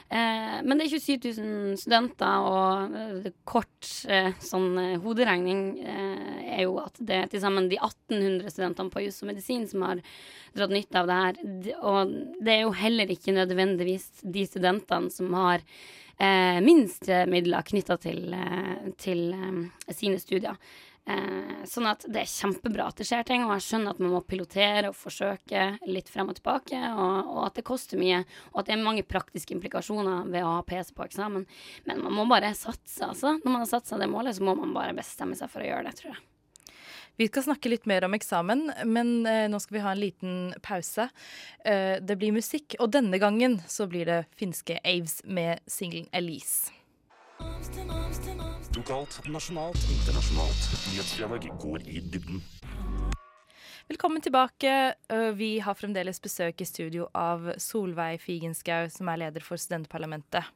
Uh, 0.08 0.64
men 0.64 0.80
det 0.80 0.86
er 0.86 0.94
27 0.96 1.28
000 1.42 1.76
studenter, 1.82 2.48
og 2.48 3.28
kort 3.48 3.92
sånn 4.44 4.70
hoderegning 5.04 5.62
er 5.84 6.64
jo 6.64 6.78
at 6.80 6.96
det 6.96 7.20
er 7.22 7.30
til 7.30 7.42
sammen 7.44 7.68
de 7.68 7.76
1800 7.76 8.48
studentene 8.54 8.92
på 8.92 9.04
juss 9.04 9.20
og 9.22 9.30
medisin 9.30 9.68
som 9.68 9.84
har 9.84 10.00
dratt 10.56 10.72
nytte 10.72 11.00
av 11.00 11.08
det 11.08 11.20
her. 11.22 11.40
Og 11.82 12.18
det 12.40 12.54
er 12.54 12.64
jo 12.64 12.74
heller 12.76 13.12
ikke 13.12 13.36
nødvendigvis 13.36 14.10
de 14.24 14.44
studentene 14.48 15.12
som 15.12 15.34
har 15.36 15.64
eh, 16.18 16.60
minst 16.64 17.08
midler 17.30 17.66
knytta 17.66 17.96
til, 18.02 18.34
eh, 18.34 18.90
til 18.98 19.32
eh, 19.34 19.94
sine 19.94 20.20
studier. 20.22 20.58
Eh, 21.08 21.64
sånn 21.68 21.88
at 21.88 22.04
det 22.04 22.20
er 22.20 22.28
kjempebra 22.28 22.90
at 22.90 22.98
det 23.00 23.06
skjer 23.08 23.24
ting, 23.28 23.46
og 23.46 23.54
jeg 23.56 23.64
skjønner 23.64 23.94
at 23.94 24.00
man 24.02 24.12
må 24.12 24.22
pilotere 24.28 24.90
og 24.90 24.96
forsøke 24.98 25.64
litt 25.88 26.10
frem 26.12 26.28
og 26.28 26.36
tilbake, 26.36 26.80
og, 26.92 27.30
og, 27.32 27.42
at 27.46 27.56
det 27.56 27.64
koster 27.68 28.00
mye, 28.00 28.22
og 28.52 28.60
at 28.60 28.68
det 28.68 28.76
er 28.76 28.82
mange 28.84 29.06
praktiske 29.08 29.56
implikasjoner 29.56 30.28
ved 30.28 30.44
å 30.44 30.58
ha 30.58 30.64
PC 30.68 30.92
på 30.96 31.06
eksamen. 31.06 31.46
Men 31.88 32.02
man 32.04 32.16
må 32.18 32.26
bare 32.28 32.52
satse, 32.56 33.00
altså. 33.06 33.38
Når 33.40 33.54
man 33.54 33.64
har 33.64 33.70
satsa 33.70 34.00
det 34.00 34.10
målet, 34.12 34.36
så 34.36 34.44
må 34.44 34.56
man 34.58 34.74
bare 34.76 34.96
bestemme 34.96 35.38
seg 35.38 35.48
for 35.52 35.64
å 35.64 35.70
gjøre 35.70 35.88
det, 35.88 35.96
tror 36.02 36.12
jeg. 36.12 36.26
Vi 37.18 37.26
skal 37.26 37.48
snakke 37.48 37.72
litt 37.72 37.88
mer 37.90 38.04
om 38.06 38.14
eksamen, 38.14 38.68
men 38.86 39.08
eh, 39.26 39.48
nå 39.50 39.58
skal 39.58 39.78
vi 39.78 39.82
ha 39.82 39.94
en 39.94 40.02
liten 40.02 40.36
pause. 40.62 41.08
Eh, 41.64 41.96
det 41.98 42.18
blir 42.20 42.36
musikk, 42.36 42.76
og 42.78 42.92
denne 42.94 43.18
gangen 43.18 43.58
så 43.66 43.88
blir 43.90 44.06
det 44.06 44.20
finske 44.38 44.78
Aves 44.84 45.22
med 45.24 45.64
singelen 45.66 46.06
Elise. 46.12 46.70
Lokalt, 48.78 49.16
nasjonalt, 49.26 49.78
internasjonalt. 49.90 50.66
Nyhetsfredag 50.92 51.48
går 51.58 51.82
i 51.88 52.00
dybden. 52.00 52.42
Velkommen 53.88 54.22
tilbake. 54.22 54.94
Vi 55.34 55.48
har 55.58 55.74
fremdeles 55.74 56.20
besøk 56.22 56.62
i 56.62 56.66
studio 56.68 57.08
av 57.10 57.48
Solveig 57.58 58.20
Figenschou, 58.22 58.86
som 58.94 59.10
er 59.10 59.18
leder 59.24 59.42
for 59.42 59.58
studentparlamentet. 59.58 60.46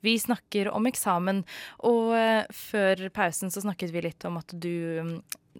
Vi 0.00 0.14
snakker 0.16 0.70
om 0.72 0.88
eksamen, 0.88 1.42
og 1.84 2.14
eh, 2.16 2.48
før 2.48 3.10
pausen 3.12 3.52
så 3.52 3.60
snakket 3.66 3.92
vi 3.92 4.06
litt 4.06 4.24
om 4.24 4.38
at 4.40 4.56
du 4.56 5.02
mm, 5.10 5.18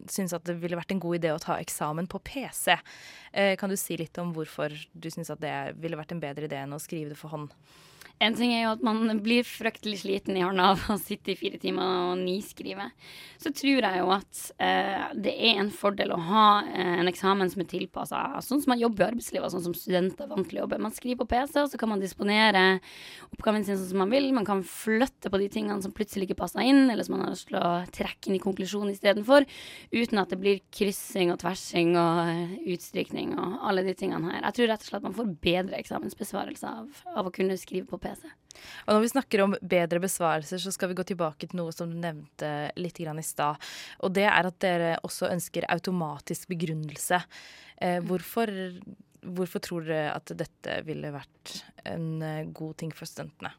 syns 0.08 0.32
at 0.32 0.46
det 0.48 0.56
ville 0.62 0.78
vært 0.80 0.94
en 0.96 1.02
god 1.02 1.18
idé 1.18 1.34
å 1.34 1.42
ta 1.42 1.58
eksamen 1.60 2.08
på 2.08 2.22
PC. 2.30 2.78
Kan 3.60 3.68
du 3.68 3.76
si 3.76 3.98
litt 4.00 4.16
om 4.22 4.32
hvorfor 4.32 4.72
du 4.72 5.10
syns 5.12 5.34
at 5.34 5.44
det 5.44 5.56
ville 5.82 6.00
vært 6.00 6.16
en 6.16 6.24
bedre 6.24 6.48
idé 6.48 6.62
enn 6.62 6.72
å 6.72 6.80
skrive 6.80 7.12
det 7.12 7.20
for 7.20 7.36
hånd? 7.36 7.52
En 8.16 8.32
ting 8.32 8.54
er 8.54 8.62
jo 8.62 8.70
at 8.72 8.84
man 8.84 9.18
blir 9.20 9.44
fryktelig 9.44 9.98
sliten 10.00 10.38
i 10.38 10.44
hånda 10.44 10.70
av 10.72 10.84
å 10.94 10.96
sitte 10.96 11.34
i 11.34 11.36
fire 11.36 11.58
timer 11.60 12.12
og 12.14 12.22
niskrive. 12.22 12.88
Så 13.36 13.52
tror 13.52 13.84
jeg 13.84 14.00
jo 14.00 14.06
at 14.14 14.38
eh, 14.64 15.02
det 15.20 15.34
er 15.34 15.60
en 15.60 15.68
fordel 15.74 16.14
å 16.14 16.20
ha 16.30 16.46
eh, 16.64 16.94
en 17.02 17.10
eksamen 17.10 17.50
som 17.52 17.60
er 17.60 17.68
tilpassa 17.68 18.22
sånn 18.40 18.62
som 18.62 18.72
man 18.72 18.80
jobber 18.80 19.04
i 19.04 19.08
arbeidslivet, 19.10 19.52
sånn 19.52 19.66
som 19.66 19.74
studenter 19.76 20.24
er 20.24 20.30
vant 20.32 20.48
til 20.48 20.56
å 20.56 20.62
jobbe. 20.62 20.78
Man 20.80 20.94
skriver 20.96 21.20
på 21.20 21.28
PC, 21.34 21.58
og 21.60 21.68
så 21.72 21.80
kan 21.80 21.92
man 21.92 22.00
disponere 22.00 22.62
oppgaven 23.34 23.66
sin 23.66 23.76
sånn 23.76 23.90
som 23.90 24.00
man 24.00 24.14
vil. 24.14 24.30
Man 24.32 24.48
kan 24.48 24.64
flytte 24.64 25.28
på 25.32 25.42
de 25.42 25.50
tingene 25.52 25.84
som 25.84 25.92
plutselig 25.92 26.30
ikke 26.30 26.40
passer 26.40 26.64
inn, 26.64 26.86
eller 26.88 27.04
som 27.04 27.18
man 27.18 27.26
har 27.26 27.36
lyst 27.36 27.50
til 27.50 27.60
å 27.60 27.74
trekke 27.92 28.32
inn 28.32 28.40
i 28.40 28.42
konklusjonen 28.46 28.94
istedenfor, 28.96 29.44
uten 29.92 30.22
at 30.22 30.32
det 30.32 30.40
blir 30.40 30.64
kryssing 30.72 31.34
og 31.34 31.42
tversing 31.44 31.92
og 32.00 32.32
eh, 32.32 32.56
utstrykning 32.72 33.36
og 33.36 33.60
alle 33.68 33.84
de 33.84 33.96
tingene 33.98 34.32
her. 34.32 34.40
Jeg 34.48 34.60
tror 34.60 34.72
rett 34.72 34.88
og 34.88 34.90
slett 34.94 35.06
man 35.10 35.20
får 35.20 35.32
bedre 35.44 35.84
eksamensbesvarelse 35.84 36.74
av, 36.80 37.04
av 37.12 37.28
å 37.28 37.36
kunne 37.36 37.60
skrive 37.60 37.84
på 37.92 38.00
PC. 38.00 38.05
PC. 38.06 38.26
Og 38.86 38.94
når 38.94 39.02
vi 39.04 39.10
snakker 39.12 39.42
om 39.44 39.56
bedre 39.60 40.00
besvarelser, 40.02 40.60
så 40.62 40.72
skal 40.74 40.90
vi 40.90 40.98
gå 40.98 41.06
tilbake 41.06 41.48
til 41.48 41.60
noe 41.60 41.74
som 41.74 41.90
du 41.90 41.98
nevnte 42.00 42.52
litt 42.80 43.00
i 43.00 43.06
stad. 43.26 43.60
Og 44.00 44.14
det 44.16 44.26
er 44.30 44.48
at 44.48 44.60
dere 44.62 44.92
også 45.06 45.30
ønsker 45.32 45.68
automatisk 45.72 46.48
begrunnelse. 46.52 47.20
Eh, 47.76 47.98
hvorfor, 48.00 48.52
hvorfor, 49.22 49.60
tror 49.64 49.84
dere 49.88 50.14
at 50.14 50.32
dette 50.32 50.80
ville 50.86 51.12
vært 51.14 51.58
en 51.84 52.22
eh, 52.22 52.46
god 52.46 52.76
ting 52.82 52.94
for 52.94 53.08
studentene? 53.08 53.52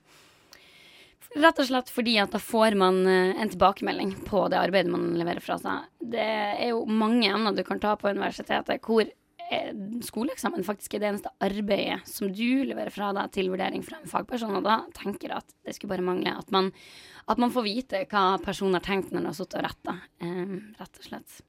Rett 1.38 1.60
og 1.60 1.68
slett 1.68 1.90
fordi 1.92 2.16
at 2.22 2.32
da 2.34 2.40
får 2.42 2.78
man 2.80 3.02
eh, 3.06 3.36
en 3.38 3.52
tilbakemelding 3.52 4.16
på 4.26 4.48
det 4.52 4.62
arbeidet 4.62 4.94
man 4.94 5.12
leverer 5.20 5.44
fra 5.44 5.60
seg. 5.62 5.90
Det 6.00 6.24
er 6.24 6.72
jo 6.72 6.86
mange 6.88 7.30
emner 7.30 7.54
du 7.54 7.66
kan 7.68 7.82
ta 7.84 7.98
på 8.00 8.10
universitetet 8.10 8.82
hvor 8.88 9.06
skoleeksamen 10.04 10.66
faktisk 10.68 10.96
er 10.96 11.02
det 11.02 11.10
eneste 11.12 11.32
arbeidet 11.44 12.02
som 12.10 12.32
du 12.34 12.64
leverer 12.68 12.92
fra 12.94 13.14
deg 13.16 13.32
til 13.36 13.52
vurdering 13.54 13.84
fra 13.86 14.00
en 14.02 14.10
fagperson. 14.10 14.56
Og 14.60 14.66
da 14.66 14.82
tenker 14.98 15.32
jeg 15.32 15.44
at 15.44 15.54
det 15.66 15.76
skulle 15.78 15.94
bare 15.96 16.06
mangle 16.06 16.34
at 16.36 16.52
man, 16.52 16.72
at 17.32 17.40
man 17.42 17.54
får 17.54 17.68
vite 17.68 18.02
hva 18.12 18.26
personen 18.44 18.78
har 18.80 18.86
tenkt 18.88 19.14
når 19.14 19.22
den 19.22 19.30
har 19.32 19.38
sittet 19.38 19.60
og 19.62 19.68
retta, 19.70 20.00
eh, 20.24 20.58
rett 20.82 21.00
og 21.00 21.08
slett. 21.08 21.40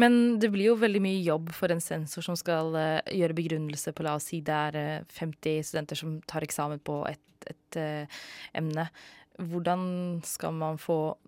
Men 0.00 0.38
det 0.40 0.50
blir 0.52 0.70
jo 0.70 0.78
veldig 0.80 1.00
mye 1.04 1.22
jobb 1.24 1.50
for 1.56 1.72
en 1.72 1.82
sensor 1.84 2.24
som 2.24 2.36
skal 2.38 2.72
uh, 2.76 3.00
gjøre 3.12 3.36
begrunnelse 3.36 3.92
på, 3.92 4.04
la 4.06 4.16
oss 4.16 4.30
si 4.30 4.40
det 4.44 4.58
er 4.70 4.78
uh, 5.02 5.16
50 5.18 5.64
studenter 5.70 6.00
som 6.00 6.18
tar 6.28 6.46
eksamen 6.46 6.80
på 6.84 7.02
et, 7.10 7.48
et 7.52 7.80
uh, 7.80 8.20
emne. 8.56 8.88
Hvordan 9.38 9.82
skal 10.26 10.56
man 10.56 10.80
få 10.80 11.18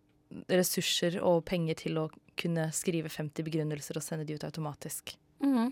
ressurser 0.50 1.18
og 1.26 1.42
penger 1.48 1.82
til 1.84 1.98
å 2.00 2.08
kunne 2.40 2.70
skrive 2.74 3.10
50 3.12 3.44
begrunnelser 3.44 3.98
og 3.98 4.06
sende 4.06 4.26
de 4.28 4.38
ut 4.38 4.46
automatisk? 4.46 5.18
Mm. 5.44 5.68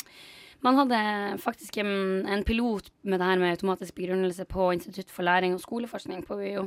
Man 0.61 0.75
hadde 0.75 1.39
faktisk 1.39 1.77
en, 1.79 2.27
en, 2.27 2.43
pilot 2.45 2.91
med 3.07 3.21
det 3.21 3.27
her 3.29 3.39
med 3.39 3.53
automatisk 3.55 3.95
begrunnelse 3.95 4.43
på 4.45 4.73
Institutt 4.75 5.11
for 5.15 5.23
læring 5.23 5.53
og 5.55 5.61
skoleforskning 5.63 6.25
på 6.27 6.35
UiO. 6.41 6.65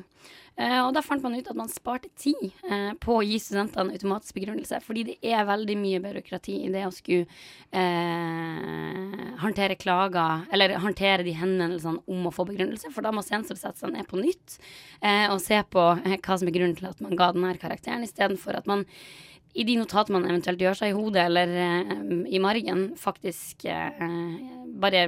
Eh, 0.55 0.77
og 0.79 0.93
da 0.95 1.01
fant 1.03 1.23
man 1.23 1.35
ut 1.35 1.49
at 1.51 1.57
man 1.59 1.71
sparte 1.71 2.07
tid 2.15 2.39
eh, 2.71 2.93
på 3.03 3.17
å 3.17 3.25
gi 3.25 3.35
studentene 3.43 3.91
automatisk 3.97 4.37
begrunnelse, 4.37 4.79
fordi 4.85 5.03
det 5.09 5.17
er 5.27 5.47
veldig 5.47 5.75
mye 5.79 5.99
byråkrati 6.03 6.55
i 6.63 6.71
det 6.71 6.85
å 6.87 6.93
skulle 6.95 7.27
eh, 7.75 9.17
håndtere 9.43 9.75
klager, 9.79 10.45
eller 10.55 10.77
håndtere 10.79 11.27
de 11.27 11.35
henvendelsene 11.35 12.03
om 12.07 12.29
å 12.29 12.33
få 12.35 12.45
begrunnelse, 12.47 12.93
for 12.95 13.03
da 13.03 13.11
må 13.15 13.25
sensor 13.27 13.59
sette 13.59 13.83
seg 13.83 13.91
ned 13.91 14.07
på 14.07 14.21
nytt 14.21 14.55
eh, 15.01 15.27
og 15.27 15.41
se 15.43 15.59
på 15.67 15.83
eh, 15.97 16.15
hva 16.15 16.39
som 16.39 16.47
er 16.47 16.55
grunnen 16.55 16.79
til 16.79 16.87
at 16.93 17.03
man 17.03 17.19
ga 17.19 17.33
denne 17.35 17.57
karakteren, 17.59 18.07
istedenfor 18.07 18.59
at 18.61 18.71
man 18.71 18.87
i 19.53 19.63
de 19.67 19.75
notatene 19.79 20.19
man 20.19 20.29
eventuelt 20.29 20.61
gjør 20.61 20.77
seg 20.79 20.91
i 20.91 20.95
hodet 20.95 21.25
eller 21.27 21.51
uh, 21.51 21.93
i 22.31 22.39
margen, 22.43 22.89
faktisk 22.99 23.65
uh, 23.67 24.03
bare 24.81 25.07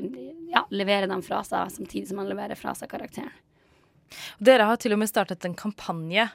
ja, 0.52 0.66
levere 0.76 1.08
dem 1.12 1.24
fra 1.26 1.44
seg 1.48 1.72
samtidig 1.78 2.10
som 2.10 2.20
man 2.20 2.32
leverer 2.32 2.60
fra 2.60 2.76
seg 2.78 2.92
karakteren. 2.92 3.32
Dere 4.38 4.68
har 4.70 4.78
til 4.78 4.94
og 4.94 5.00
med 5.02 5.10
startet 5.10 5.46
en 5.48 5.56
kampanje 5.58 6.28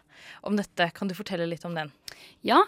om 0.48 0.56
dette. 0.58 0.88
Kan 0.96 1.10
du 1.10 1.14
fortelle 1.14 1.46
litt 1.46 1.66
om 1.68 1.76
den? 1.76 1.92
Ja. 2.42 2.64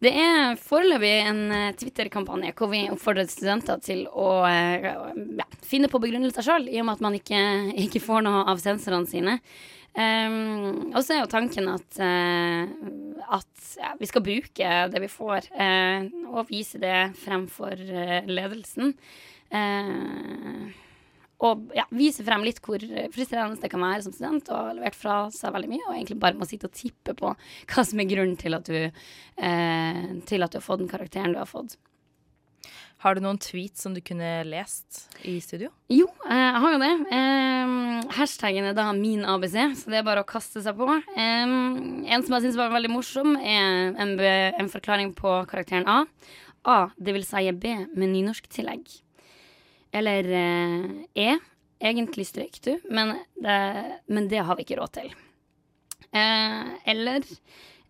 Det 0.00 0.12
er 0.16 0.58
foreløpig 0.60 1.12
en 1.24 1.42
uh, 1.50 1.74
Twitter-kampanje 1.76 2.52
hvor 2.56 2.70
vi 2.72 2.86
oppfordrer 2.92 3.28
studenter 3.32 3.80
til 3.84 4.04
å 4.12 4.44
ja, 4.46 5.46
finne 5.64 5.88
på 5.92 6.00
begrunnelser 6.02 6.44
sjøl, 6.44 6.68
i 6.68 6.82
og 6.82 6.88
med 6.88 6.98
at 6.98 7.04
man 7.04 7.16
ikke, 7.16 7.40
ikke 7.86 8.04
får 8.04 8.26
noe 8.28 8.44
av 8.52 8.60
sensorene 8.62 9.08
sine. 9.08 9.38
Um, 9.96 10.90
og 10.92 10.98
så 11.00 11.14
er 11.14 11.22
jo 11.22 11.28
tanken 11.32 11.70
at, 11.72 11.86
uh, 11.96 13.28
at 13.32 13.68
ja, 13.80 13.94
vi 13.96 14.08
skal 14.10 14.24
bruke 14.26 14.72
det 14.92 15.00
vi 15.00 15.08
får, 15.08 15.48
uh, 15.56 16.04
og 16.34 16.50
vise 16.50 16.80
det 16.82 17.14
fremfor 17.22 17.80
uh, 17.80 18.28
ledelsen. 18.28 18.92
og 21.46 21.72
ja, 21.76 21.84
vise 21.94 22.24
frem 22.26 22.42
litt 22.44 22.58
hvor 22.64 22.82
frustrerende 23.14 23.60
det 23.62 23.70
kan 23.70 23.84
være 23.84 24.02
som 24.04 24.12
student 24.12 24.48
og 24.50 24.56
har 24.56 24.76
levert 24.76 24.96
fra 24.98 25.16
seg 25.32 25.54
veldig 25.54 25.70
mye, 25.70 25.84
og 25.86 25.94
egentlig 25.94 26.20
bare 26.20 26.40
må 26.40 26.48
sitte 26.48 26.68
og 26.68 26.76
tippe 26.76 27.14
på 27.16 27.32
hva 27.32 27.84
som 27.86 28.00
er 28.02 28.08
grunnen 28.10 28.36
til 28.40 28.56
at 28.56 28.66
du, 28.66 29.04
til 30.26 30.46
at 30.46 30.52
du 30.52 30.58
har 30.58 30.64
fått 30.64 30.82
den 30.82 30.90
karakteren 30.90 31.36
du 31.36 31.38
har 31.38 31.48
fått. 31.48 31.76
Har 33.06 33.14
du 33.14 33.22
noen 33.22 33.36
tweets 33.38 33.84
som 33.84 33.92
du 33.94 34.00
kunne 34.02 34.28
lest 34.50 35.04
i 35.22 35.36
studio? 35.38 35.68
Jo, 35.94 36.08
eh, 36.26 36.40
jeg 36.40 36.62
har 36.64 36.72
jo 36.72 36.78
det. 36.82 36.94
Um, 37.06 37.74
er 38.10 38.72
da 38.74 38.86
min 38.98 39.22
ABC, 39.22 39.54
så 39.78 39.92
det 39.92 40.00
er 40.00 40.08
bare 40.08 40.24
å 40.24 40.26
kaste 40.26 40.58
seg 40.64 40.74
på. 40.74 40.88
En 41.14 42.24
som 42.26 42.34
jeg 42.34 42.42
syns 42.48 42.58
var 42.58 42.74
veldig 42.74 42.90
morsom, 42.90 43.36
er 43.38 43.94
en, 43.94 44.72
forklaring 44.72 45.12
på 45.14 45.36
karakteren 45.46 45.86
A. 45.86 46.00
A, 46.66 46.78
det 46.98 47.14
vil 47.14 47.28
si 47.28 47.44
B 47.54 47.76
med 47.94 48.10
nynorsktillegg. 48.10 48.90
Eller 49.94 50.32
uh, 50.32 50.90
E. 51.14 51.38
Egentlig 51.78 52.26
strøyk 52.26 52.58
du, 52.64 52.72
men 52.90 53.20
det, 53.38 53.56
men 54.10 54.26
det 54.32 54.42
har 54.48 54.58
vi 54.58 54.66
ikke 54.66 54.80
råd 54.80 54.96
til. 54.96 55.14
Eller 56.16 57.22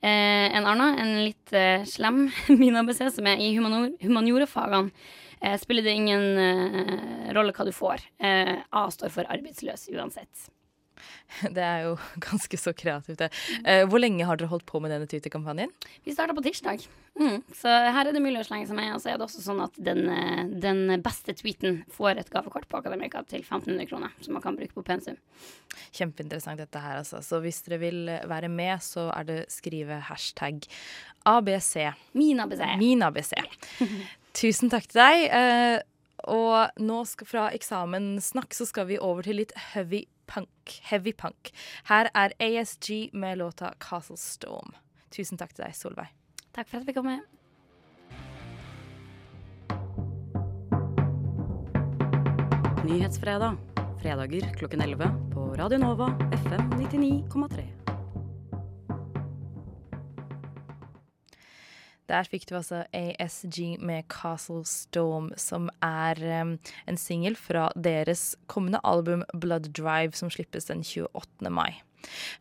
Eh, 0.06 0.56
en 0.56 0.66
annen, 0.70 0.98
en 1.02 1.12
litt 1.24 1.52
eh, 1.56 1.82
slem 1.88 2.26
min 2.60 2.78
ABC, 2.78 3.00
som 3.16 3.26
er 3.26 3.40
i 3.42 3.48
humaniorafagene, 3.58 4.92
eh, 5.40 5.56
spiller 5.58 5.86
det 5.86 5.96
ingen 5.98 6.26
eh, 6.38 7.32
rolle 7.34 7.54
hva 7.56 7.66
du 7.66 7.72
får. 7.74 8.04
Eh, 8.22 8.54
A 8.70 8.86
står 8.94 9.10
for 9.16 9.32
arbeidsløs 9.34 9.88
uansett. 9.96 10.46
Det 11.56 11.64
er 11.64 11.86
jo 11.86 11.96
ganske 12.28 12.60
så 12.60 12.74
kreativt, 12.76 13.18
det. 13.22 13.30
Eh, 13.64 13.84
hvor 13.88 14.02
lenge 14.02 14.26
har 14.28 14.38
dere 14.38 14.50
holdt 14.52 14.66
på 14.68 14.80
med 14.82 14.92
denne 14.94 15.08
Twitter-kampanjen? 15.10 15.72
Vi 16.04 16.14
starta 16.14 16.36
på 16.36 16.44
tirsdag. 16.44 16.84
Mm. 17.16 17.40
Så 17.56 17.70
her 17.70 18.02
er 18.04 18.12
det 18.12 18.20
mulig 18.20 18.42
å 18.42 18.46
slenge 18.48 18.68
seg 18.68 18.76
med. 18.78 18.92
Og 18.94 19.02
så 19.02 19.12
er 19.12 19.18
det 19.18 19.26
også 19.26 19.44
sånn 19.44 19.62
at 19.64 19.78
den, 19.80 20.04
den 20.62 20.82
beste 21.04 21.34
tweeten 21.38 21.82
får 21.94 22.20
et 22.20 22.32
gavekort 22.32 22.68
på 22.68 22.80
Akademika 22.82 23.22
til 23.24 23.40
1500 23.40 23.88
kroner, 23.88 24.14
som 24.24 24.36
man 24.36 24.44
kan 24.44 24.58
bruke 24.58 24.76
på 24.76 24.84
pensum. 24.86 25.18
Kjempeinteressant 25.96 26.60
dette 26.60 26.82
her, 26.82 27.00
altså. 27.00 27.22
Så 27.24 27.40
hvis 27.44 27.62
dere 27.66 27.80
vil 27.82 28.12
være 28.28 28.52
med, 28.52 28.84
så 28.84 29.08
er 29.16 29.28
det 29.28 29.40
skrive 29.54 30.02
hashtag 30.10 30.68
ABC. 31.26 31.74
Min 32.12 32.40
ABC. 32.40 32.64
Min 32.78 33.02
ABC. 33.02 33.32
Tusen 34.36 34.72
takk 34.72 34.88
til 34.90 35.00
deg. 35.00 35.26
Eh, 35.32 35.78
og 36.32 36.82
nå 36.82 37.00
skal, 37.08 37.28
fra 37.28 37.46
eksamen 37.54 38.16
snakk, 38.24 38.54
så 38.56 38.66
skal 38.68 38.88
vi 38.90 39.00
over 39.02 39.26
til 39.26 39.40
litt 39.42 39.54
heavy 39.72 40.04
punk. 40.26 40.80
Heavy 40.90 41.12
punk. 41.12 41.52
Her 41.88 42.10
er 42.14 42.32
ASG 42.40 43.10
med 43.12 43.38
låta 43.38 43.74
'Castle 43.80 44.16
Storm'. 44.16 44.74
Tusen 45.10 45.38
takk 45.38 45.54
til 45.54 45.64
deg, 45.64 45.74
Solveig. 45.74 46.12
Takk 46.52 46.68
for 46.68 46.78
at 46.80 46.86
vi 46.86 46.92
kom 46.92 47.04
med. 47.04 47.20
Nyhetsfredag. 52.86 53.56
Fredager 54.02 54.54
klokken 54.54 54.80
11 54.80 55.10
på 55.32 55.54
Radio 55.58 55.78
Nova 55.78 56.12
FM 56.44 56.70
99,3. 56.78 57.75
Der 62.06 62.26
fikk 62.28 62.44
du 62.46 62.54
altså 62.54 62.84
ASG 62.94 63.80
med 63.82 64.06
'Castle 64.06 64.62
Storm', 64.62 65.32
som 65.36 65.66
er 65.82 66.20
um, 66.42 66.54
en 66.86 66.98
singel 66.98 67.34
fra 67.34 67.70
deres 67.74 68.36
kommende 68.46 68.80
album 68.84 69.24
'Blood 69.34 69.72
Drive', 69.74 70.14
som 70.14 70.30
slippes 70.30 70.70
den 70.70 70.84
28. 70.86 71.50
mai. 71.50 71.82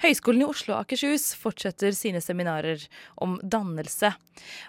Høgskolen 0.04 0.44
i 0.44 0.46
Oslo 0.46 0.76
og 0.76 0.84
Akershus 0.84 1.34
fortsetter 1.34 1.96
sine 1.98 2.22
seminarer 2.22 2.86
om 3.18 3.40
dannelse. 3.42 4.14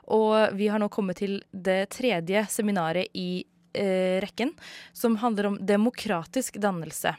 Og 0.08 0.56
vi 0.56 0.70
har 0.72 0.80
nå 0.80 0.88
kommet 0.88 1.20
til 1.20 1.42
det 1.52 1.90
tredje 1.92 2.46
seminaret 2.48 3.12
i 3.12 3.44
eh, 3.76 4.16
rekken, 4.24 4.54
som 4.96 5.20
handler 5.20 5.50
om 5.50 5.60
demokratisk 5.60 6.56
dannelse. 6.56 7.12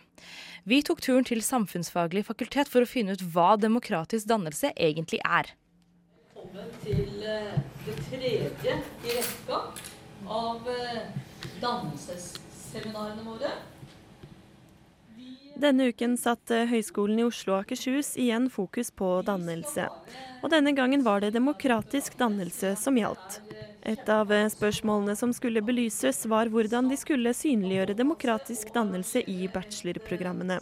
Vi 0.66 0.82
tok 0.82 1.06
turen 1.06 1.30
til 1.30 1.46
Samfunnsfaglig 1.46 2.26
fakultet 2.26 2.74
for 2.74 2.82
å 2.82 2.90
finne 2.90 3.14
ut 3.14 3.22
hva 3.22 3.54
demokratisk 3.62 4.26
dannelse 4.34 4.74
egentlig 4.74 5.22
er 5.22 5.54
velkommen 6.48 6.70
til 6.84 7.24
eh, 7.26 7.60
det 7.88 7.96
tredje 8.10 8.78
i 9.04 9.16
rekka 9.16 9.62
av 10.28 10.70
eh, 10.70 11.02
dannelsesseminarene 11.62 13.24
våre. 13.24 13.52
Denne 15.58 15.88
uken 15.90 16.18
satte 16.22 16.66
Høgskolen 16.70 17.22
i 17.22 17.26
Oslo 17.26 17.56
og 17.56 17.64
Akershus 17.64 18.12
igjen 18.20 18.50
fokus 18.54 18.92
på 18.94 19.08
dannelse. 19.26 19.88
Og 20.44 20.52
denne 20.54 20.76
gangen 20.78 21.02
var 21.06 21.24
det 21.24 21.32
demokratisk 21.34 22.20
dannelse 22.20 22.76
som 22.78 23.00
gjaldt. 23.00 23.40
Et 23.88 24.12
av 24.12 24.32
eh, 24.36 24.50
spørsmålene 24.52 25.16
som 25.16 25.32
skulle 25.34 25.64
belyses, 25.64 26.26
var 26.28 26.52
hvordan 26.52 26.92
de 26.92 27.00
skulle 27.00 27.34
synliggjøre 27.34 27.96
demokratisk 27.98 28.76
dannelse 28.76 29.24
i 29.32 29.48
bachelorprogrammene. 29.54 30.60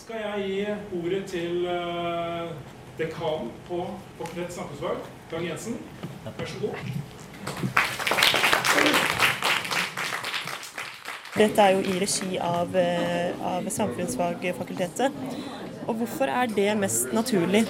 Skal 0.00 0.24
jeg 0.24 0.48
gi 0.48 0.60
ordet 0.96 1.24
til 1.28 1.66
dekan 3.00 3.48
på 3.68 3.86
Fakultet 4.18 4.52
samfunnsfag, 4.52 4.96
Dag 5.30 5.44
Jensen. 5.44 5.76
Vær 6.24 6.48
så 6.48 6.58
god. 6.60 6.74
Dette 11.38 11.64
er 11.64 11.76
jo 11.78 11.80
i 11.80 12.00
regi 12.02 12.36
av, 12.44 12.76
eh, 12.76 13.30
av 13.40 13.68
Samfunnsfagfakultetet. 13.72 15.16
Og 15.86 15.94
hvorfor 16.02 16.28
er 16.28 16.46
det 16.52 16.76
mest 16.76 17.14
naturlig? 17.16 17.64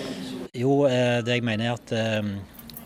Jo, 0.54 0.86
eh, 0.86 1.20
det 1.22 1.36
jeg 1.36 1.44
mener 1.44 1.66
er 1.66 1.72
at, 1.74 1.92
eh, 1.92 2.22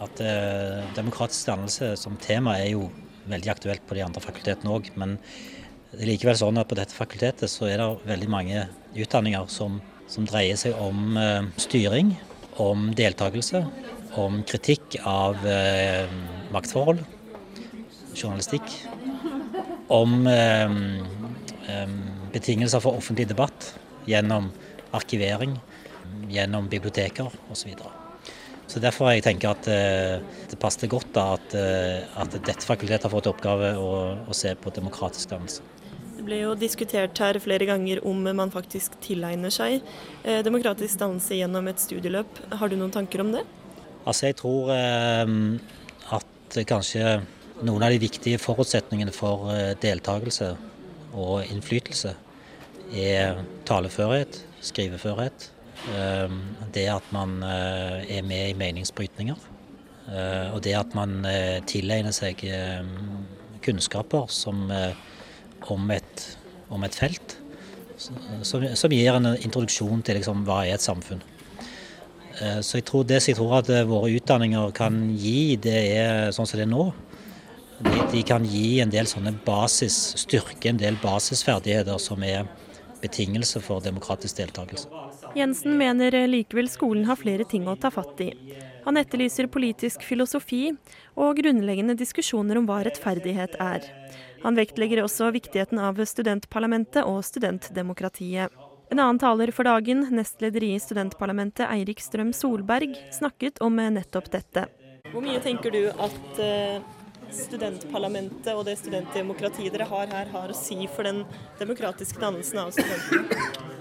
at 0.05 0.95
demokratisk 0.95 1.47
dannelse 1.47 1.97
som 1.97 2.17
tema 2.17 2.59
er 2.59 2.73
jo 2.73 2.91
veldig 3.27 3.49
aktuelt 3.49 3.87
på 3.89 3.95
de 3.95 4.03
andre 4.03 4.21
fakultetene 4.21 4.69
òg. 4.69 4.91
Men 4.97 5.19
det 5.93 6.03
er 6.03 6.13
likevel 6.13 6.37
sånn 6.37 6.59
at 6.59 6.69
på 6.69 6.75
dette 6.75 6.93
fakultetet 6.93 7.49
så 7.49 7.73
er 7.73 7.79
det 7.79 8.07
veldig 8.07 8.29
mange 8.29 8.69
utdanninger 8.95 9.49
som, 9.49 9.81
som 10.07 10.27
dreier 10.27 10.57
seg 10.57 10.75
om 10.75 11.17
styring 11.57 12.19
om 12.63 12.91
deltakelse, 12.97 13.65
om 14.21 14.43
kritikk 14.47 14.99
av 15.09 15.41
eh, 15.49 16.11
maktforhold, 16.55 17.03
journalistikk, 18.15 18.69
om 19.93 20.27
eh, 20.31 20.77
eh, 21.69 21.97
betingelser 22.35 22.83
for 22.83 23.01
offentlig 23.01 23.29
debatt 23.31 23.73
gjennom 24.07 24.51
arkivering, 24.95 25.57
gjennom 26.31 26.69
biblioteker 26.71 27.31
osv. 27.51 27.75
Så, 27.75 27.91
så 28.69 28.83
Derfor 28.83 29.11
jeg 29.13 29.25
tenker 29.27 29.55
at 29.55 29.69
eh, 29.71 30.19
det 30.51 30.61
passet 30.63 30.91
godt 30.93 31.11
da 31.17 31.33
at, 31.39 31.57
eh, 31.59 32.05
at 32.21 32.39
dette 32.39 32.67
fakultetet 32.67 33.09
har 33.09 33.15
fått 33.15 33.31
oppgave 33.31 33.75
å, 33.81 33.91
å 34.29 34.37
se 34.37 34.55
på 34.55 34.73
demokratisk 34.75 35.35
dannelse. 35.35 35.67
Det 36.25 36.31
ble 36.31 36.39
jo 36.41 36.53
diskutert 36.57 37.19
her 37.21 37.37
flere 37.37 37.67
ganger 37.69 37.99
om 38.09 38.23
man 38.25 38.49
faktisk 38.49 38.95
tilegner 39.05 39.53
seg 39.53 39.75
eh, 40.25 40.39
demokratisk 40.41 40.97
dannelse 41.03 41.37
gjennom 41.37 41.69
et 41.69 41.83
studieløp. 41.83 42.39
Har 42.57 42.73
du 42.73 42.79
noen 42.81 42.95
tanker 42.95 43.21
om 43.21 43.35
det? 43.35 43.43
Altså 44.09 44.31
jeg 44.31 44.39
tror 44.39 44.73
eh, 44.73 45.35
at 46.17 46.57
kanskje 46.65 47.19
noen 47.61 47.85
av 47.85 47.93
de 47.93 48.01
viktige 48.01 48.41
forutsetningene 48.41 49.13
for 49.13 49.53
deltakelse 49.85 50.55
og 51.13 51.45
innflytelse 51.45 52.17
er 52.97 53.45
taleførhet, 53.69 54.41
skriveførhet. 54.65 55.51
Det 56.73 56.89
at 56.89 57.13
man 57.13 57.43
er 57.45 58.25
med 58.25 58.49
i 58.49 58.57
meningsbrytninger. 58.57 59.45
Og 60.55 60.63
det 60.65 60.73
at 60.79 60.97
man 60.97 61.21
tilegner 61.69 62.17
seg 62.17 62.41
kunnskaper 63.65 64.33
som, 64.33 64.71
om, 65.71 65.91
et, 65.95 66.27
om 66.73 66.85
et 66.87 66.97
felt. 66.97 67.39
Som, 67.97 68.67
som, 68.75 68.93
gir 68.93 69.15
en 69.15 69.33
introduksjon 69.37 70.03
til 70.05 70.19
liksom, 70.19 70.43
hva 70.49 70.65
er 70.67 70.77
et 70.77 70.85
samfunn. 70.85 71.23
Så 72.35 72.81
jeg 72.81 72.87
tror, 72.89 73.05
det 73.07 73.21
som 73.23 73.31
jeg 73.31 73.39
tror 73.39 73.53
at 73.61 73.69
våre 73.87 74.11
utdanninger 74.17 74.73
kan 74.75 74.97
gi, 75.15 75.55
det 75.63 75.77
er 75.95 76.33
sånn 76.35 76.49
som 76.51 76.59
det 76.59 76.67
er 76.67 76.73
nå. 76.73 76.89
De, 77.85 77.95
de 78.11 78.23
kan 78.27 78.43
gi 78.47 78.81
en 78.83 78.91
del 78.91 79.07
sånne 79.07 79.37
basis, 79.47 79.97
styrke 80.25 80.73
en 80.73 80.81
del 80.83 80.99
basisferdigheter 81.03 81.99
som 82.03 82.23
er 82.27 82.49
betingelse 83.05 83.63
for 83.63 83.85
demokratisk 83.85 84.41
deltakelse. 84.43 84.91
Jensen 85.35 85.79
mener 85.79 86.15
likevel 86.31 86.71
skolen 86.71 87.07
har 87.09 87.19
flere 87.21 87.47
ting 87.49 87.67
å 87.71 87.77
ta 87.81 87.91
fatt 87.95 88.21
i. 88.23 88.31
Han 88.85 89.01
etterlyser 89.01 89.49
politisk 89.49 90.03
filosofi 90.05 90.69
og 91.17 91.39
grunnleggende 91.41 91.97
diskusjoner 91.97 92.61
om 92.61 92.69
hva 92.69 92.83
rettferdighet 92.85 93.57
er. 93.63 93.87
Han 94.45 94.59
vektlegger 94.59 95.01
også 95.05 95.31
viktigheten 95.33 95.81
av 95.81 96.03
studentparlamentet 96.05 97.07
og 97.09 97.23
studentdemokratiet. 97.25 98.53
En 98.93 99.01
annen 99.01 99.19
taler 99.19 99.51
for 99.57 99.65
dagen, 99.65 100.05
nestleder 100.13 100.67
i 100.67 100.75
studentparlamentet 100.79 101.65
Eirik 101.65 102.05
Strøm 102.05 102.35
Solberg, 102.37 102.93
snakket 103.17 103.63
om 103.65 103.81
nettopp 103.81 104.29
dette. 104.35 104.67
Hvor 105.11 105.25
mye 105.25 105.41
tenker 105.41 105.73
du 105.73 105.89
at 105.89 106.43
studentparlamentet 107.35 108.53
og 108.53 108.67
det 108.69 108.77
studentdemokratiet 108.83 109.73
dere 109.75 109.89
har 109.89 110.13
her, 110.13 110.29
har 110.37 110.53
å 110.53 110.59
si 110.59 110.85
for 110.93 111.09
den 111.09 111.25
demokratiske 111.59 112.21
dannelsen 112.21 112.67
av 112.67 112.75
studentene? 112.77 113.74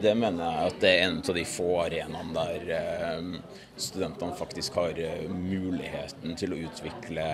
Det 0.00 0.14
mener 0.18 0.42
jeg 0.42 0.70
at 0.70 0.80
det 0.82 0.90
er 0.90 1.02
en 1.04 1.20
av 1.22 1.36
de 1.36 1.44
få 1.46 1.68
arenaene 1.84 2.34
der 2.34 3.28
studentene 3.78 4.34
faktisk 4.38 4.78
har 4.80 4.98
muligheten 5.30 6.34
til 6.38 6.54
å 6.54 6.58
utvikle 6.66 7.26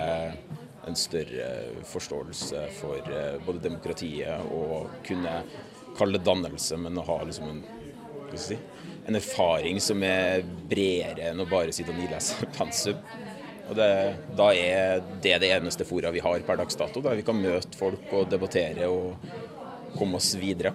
en 0.87 0.97
større 0.97 1.49
forståelse 1.89 2.63
for 2.77 3.09
både 3.45 3.63
demokratiet 3.63 4.53
og 4.53 5.01
kunne 5.05 5.41
kalle 5.97 6.17
det 6.17 6.25
dannelse, 6.25 6.77
men 6.77 6.97
å 6.97 7.05
ha 7.09 7.17
liksom 7.25 7.49
en, 7.51 7.63
si, 8.39 8.57
en 9.05 9.17
erfaring 9.17 9.81
som 9.83 10.01
er 10.05 10.45
bredere 10.45 11.31
enn 11.31 11.43
å 11.43 11.49
bare 11.49 11.73
sitte 11.75 11.93
og 11.93 11.99
nilese 12.01 12.49
pensum. 12.57 13.01
Og 13.69 13.77
det, 13.77 13.91
da 14.35 14.49
er 14.57 15.03
det 15.23 15.37
det 15.43 15.51
eneste 15.55 15.87
fora 15.87 16.11
vi 16.11 16.23
har 16.23 16.43
per 16.47 16.59
dags 16.59 16.77
dato, 16.79 17.03
der 17.03 17.19
vi 17.19 17.25
kan 17.27 17.39
møte 17.39 17.77
folk 17.79 18.09
og 18.17 18.29
debattere 18.31 18.89
og 18.91 19.15
komme 19.97 20.19
oss 20.19 20.33
videre. 20.39 20.73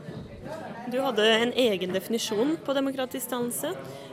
Du 0.87 1.01
hadde 1.03 1.25
en 1.27 1.53
egen 1.59 1.95
definisjon 1.95 2.57
på 2.65 2.75
demokratisk 2.77 3.31
dannelse. 3.31 3.73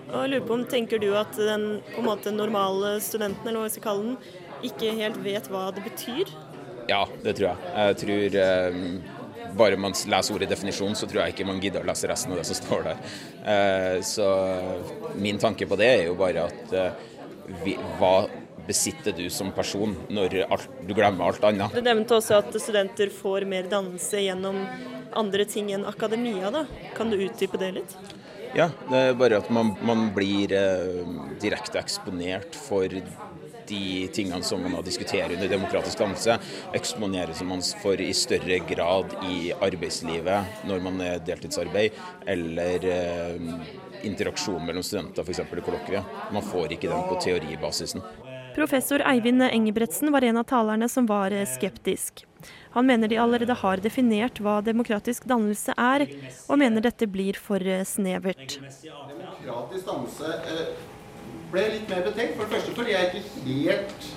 og 0.10 0.16
jeg 0.24 0.30
lurer 0.32 0.48
på 0.48 0.56
om 0.56 0.64
Tenker 0.66 1.02
du 1.02 1.12
at 1.16 1.36
den 1.38 1.82
på 1.94 2.02
en 2.02 2.08
måte 2.08 2.34
normale 2.34 2.96
studenten, 3.02 3.46
eller 3.48 3.62
hva 3.62 3.68
vi 3.68 3.74
skal 3.76 3.86
kalle 3.86 4.08
den, 4.08 4.18
ikke 4.66 4.96
helt 4.98 5.20
vet 5.22 5.50
hva 5.54 5.68
det 5.76 5.84
betyr? 5.86 6.32
Ja, 6.90 7.04
det 7.24 7.36
tror 7.38 7.52
jeg. 7.52 7.58
Jeg 7.78 8.00
tror 8.02 8.38
eh, 8.42 8.80
bare 9.58 9.78
man 9.78 9.94
leser 9.94 10.36
ordet 10.36 10.50
definisjon, 10.50 10.98
så 10.98 11.08
tror 11.08 11.24
jeg 11.24 11.36
ikke 11.36 11.48
man 11.48 11.62
gidder 11.62 11.86
å 11.86 11.90
lese 11.92 12.10
resten 12.10 12.34
av 12.34 12.42
det 12.42 12.48
som 12.50 12.58
står 12.58 12.88
der. 12.90 13.04
Eh, 13.54 13.98
så 14.02 14.30
min 15.14 15.38
tanke 15.40 15.70
på 15.70 15.78
det 15.80 15.92
er 15.94 16.08
jo 16.08 16.18
bare 16.18 16.48
at 16.50 16.74
eh, 16.74 17.06
vi, 17.62 17.78
hva 18.00 18.16
besitter 18.68 19.16
du 19.18 19.26
som 19.34 19.52
person 19.56 19.96
når 20.14 20.44
alt, 20.48 20.68
du 20.88 20.94
glemmer 20.96 21.28
alt 21.28 21.44
annet? 21.48 21.76
Du 21.76 21.84
nevnte 21.84 22.18
også 22.18 22.40
at 22.42 22.56
studenter 22.62 23.12
får 23.14 23.48
mer 23.50 23.70
dannelse 23.72 24.24
gjennom 24.24 24.64
andre 25.14 25.46
ting 25.46 25.72
enn 25.76 25.86
akademia. 25.86 26.52
da. 26.52 26.66
Kan 26.98 27.12
du 27.12 27.20
utdype 27.20 27.60
det 27.62 27.72
litt? 27.80 27.98
Ja, 28.54 28.70
det 28.90 28.98
er 28.98 29.16
bare 29.18 29.40
at 29.42 29.50
man, 29.50 29.74
man 29.82 30.12
blir 30.14 30.52
eh, 30.54 31.06
direkte 31.42 31.80
eksponert 31.82 32.54
for 32.54 32.86
de 33.68 34.08
tingene 34.14 34.44
som 34.46 34.62
man 34.62 34.84
diskuterer 34.86 35.34
under 35.34 35.50
demokratisk 35.50 35.98
dannelse, 36.00 36.36
eksponeres 36.78 37.42
man 37.48 37.64
for 37.82 38.02
i 38.02 38.12
større 38.14 38.60
grad 38.70 39.16
i 39.26 39.54
arbeidslivet 39.56 40.68
når 40.70 40.84
man 40.86 41.02
er 41.02 41.24
deltidsarbeid, 41.26 41.98
eller 42.30 42.86
eh, 42.92 43.50
interaksjon 44.04 44.66
mellom 44.66 44.84
studenter, 44.84 45.24
f.eks. 45.24 45.40
i 45.40 45.66
kollokviet. 45.66 46.14
Man 46.36 46.46
får 46.46 46.76
ikke 46.76 46.92
den 46.92 47.08
på 47.10 47.18
teoribasisen. 47.24 48.04
Professor 48.56 49.02
Eivind 49.06 49.42
Engebretsen 49.42 50.12
var 50.14 50.24
en 50.24 50.38
av 50.38 50.44
talerne 50.50 50.90
som 50.90 51.08
var 51.10 51.34
skeptisk. 51.56 52.26
Han 52.74 52.86
mener 52.86 53.08
de 53.08 53.18
allerede 53.18 53.54
har 53.54 53.82
definert 53.82 54.40
hva 54.44 54.60
demokratisk 54.66 55.26
dannelse 55.30 55.76
er, 55.78 56.06
og 56.48 56.60
mener 56.62 56.84
dette 56.84 57.08
blir 57.10 57.38
for 57.40 57.62
snevert. 57.88 58.58
Demokratisk 58.84 59.88
dannelse 59.88 60.36
eh, 60.50 60.76
ble 61.54 61.66
litt 61.76 61.90
mer 61.90 62.04
betenkt. 62.08 62.38
For 62.38 62.46
det 62.46 62.58
første 62.58 62.76
fordi 62.78 62.96
jeg 62.96 63.10
ikke 63.10 63.48
helt 63.48 64.08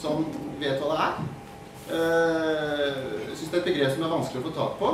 sånn 0.00 0.26
vet 0.60 0.80
hva 0.80 0.90
det 0.90 1.06
er. 1.06 1.22
Jeg 1.90 3.38
syns 3.38 3.48
det 3.48 3.56
er 3.56 3.62
et 3.62 3.70
begrep 3.72 3.96
som 3.96 4.04
er 4.06 4.14
vanskelig 4.14 4.42
å 4.42 4.46
få 4.48 4.54
tak 4.58 4.76
på. 4.80 4.92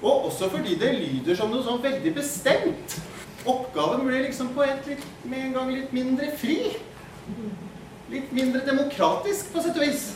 Og 0.00 0.28
også 0.30 0.48
fordi 0.52 0.76
det 0.80 0.94
lyder 0.96 1.36
som 1.36 1.50
noe 1.52 1.64
sånn 1.66 1.82
veldig 1.82 2.12
bestemt. 2.16 3.00
Oppgaven 3.48 4.06
blir 4.06 4.24
liksom 4.24 4.54
på 4.56 4.64
et 4.64 4.86
litt, 4.88 5.04
med 5.24 5.48
en 5.48 5.56
gang 5.56 5.74
litt 5.74 5.92
mindre 5.96 6.30
fri. 6.40 6.60
Litt 8.10 8.32
mindre 8.34 8.60
demokratisk, 8.66 9.52
på 9.54 9.62
sett 9.62 9.76
og 9.78 9.84
vis. 9.84 10.08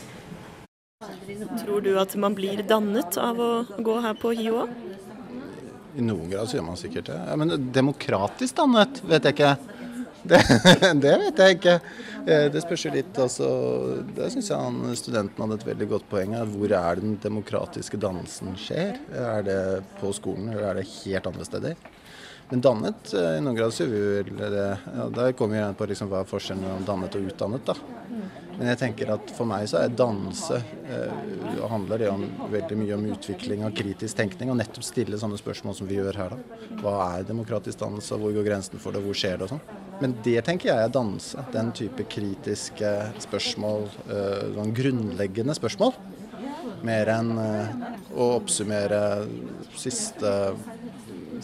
Tror 1.61 1.83
du 1.85 1.93
at 1.99 2.15
man 2.19 2.35
blir 2.35 2.59
dannet 2.67 3.15
av 3.21 3.39
å 3.39 3.51
gå 3.79 3.95
her 4.03 4.17
på 4.19 4.33
HiO? 4.35 4.65
I 5.95 6.03
noen 6.03 6.27
grad 6.27 6.49
så 6.51 6.57
gjør 6.57 6.65
man 6.67 6.79
sikkert 6.79 7.07
det. 7.07 7.15
Ja, 7.29 7.37
men 7.39 7.69
demokratisk 7.71 8.57
dannet, 8.57 8.99
vet 9.07 9.29
jeg 9.29 9.37
ikke. 9.37 9.53
Det, 10.27 10.41
det 11.05 11.15
vet 11.21 11.39
jeg 11.39 11.57
ikke. 11.57 11.77
Det 12.25 12.63
spørs 12.65 12.85
jo 12.87 12.91
litt. 12.97 13.19
Altså, 13.21 13.47
der 14.17 14.33
syns 14.33 14.51
jeg 14.51 14.59
han, 14.59 14.81
studenten 14.99 15.45
hadde 15.45 15.61
et 15.61 15.67
veldig 15.69 15.89
godt 15.93 16.09
poeng. 16.11 16.35
Hvor 16.51 16.75
er 16.75 16.99
den 16.99 17.15
demokratiske 17.23 17.99
dannelsen 18.01 18.57
skjer? 18.59 18.99
Er 19.15 19.45
det 19.47 19.61
på 20.01 20.11
skolen, 20.17 20.51
eller 20.51 20.67
er 20.73 20.81
det 20.81 20.89
helt 20.97 21.31
andre 21.31 21.47
steder? 21.47 21.79
Men 22.49 22.61
dannet, 22.61 23.13
i 23.13 23.41
noen 23.41 23.57
grad 23.57 23.73
så 23.73 23.87
gjør 23.87 23.93
vi 24.29 24.33
vel 24.37 24.53
det. 24.53 24.65
Ja, 24.95 25.07
der 25.09 25.31
kommer 25.37 25.55
vi 25.55 25.61
igjen 25.63 25.77
på 25.79 25.87
liksom 25.89 26.11
hva 26.11 26.21
er 26.21 26.29
forskjellen 26.29 26.61
mellom 26.61 26.85
dannet 26.85 27.17
og 27.17 27.29
utdannet. 27.31 27.71
da. 27.71 27.77
Men 28.55 28.69
jeg 28.71 28.79
tenker 28.79 29.09
at 29.15 29.31
for 29.35 29.49
meg 29.49 29.65
så 29.67 29.81
er 29.81 29.95
dannelse 29.97 30.61
eh, 30.87 31.63
handler 31.67 31.99
det 31.99 32.11
om 32.11 32.23
veldig 32.51 32.77
mye 32.79 32.95
om 32.95 33.07
utvikling 33.11 33.65
av 33.67 33.73
kritisk 33.75 34.15
tenkning, 34.15 34.51
og 34.53 34.59
nettopp 34.61 34.85
stille 34.87 35.19
sånne 35.19 35.39
spørsmål 35.41 35.75
som 35.75 35.89
vi 35.89 35.97
gjør 35.97 36.19
her, 36.21 36.35
da. 36.35 36.59
Hva 36.79 36.95
er 37.17 37.27
demokratisk 37.27 37.81
dannelse, 37.81 38.19
hvor 38.21 38.31
går 38.35 38.47
grensen 38.47 38.81
for 38.81 38.95
det, 38.95 39.03
hvor 39.03 39.17
skjer 39.17 39.41
det 39.41 39.47
og 39.47 39.55
sånn. 39.55 39.65
Men 39.99 40.15
det 40.23 40.37
tenker 40.47 40.71
jeg 40.71 40.87
er 40.87 40.93
dannelse. 40.95 41.43
Den 41.55 41.73
type 41.75 42.07
kritiske 42.11 42.93
spørsmål, 43.25 43.89
eh, 44.07 44.45
sånn 44.55 44.75
grunnleggende 44.77 45.57
spørsmål. 45.57 45.95
Mer 46.85 47.11
enn 47.11 47.35
eh, 47.41 47.85
å 48.15 48.31
oppsummere 48.37 49.01
siste 49.75 50.31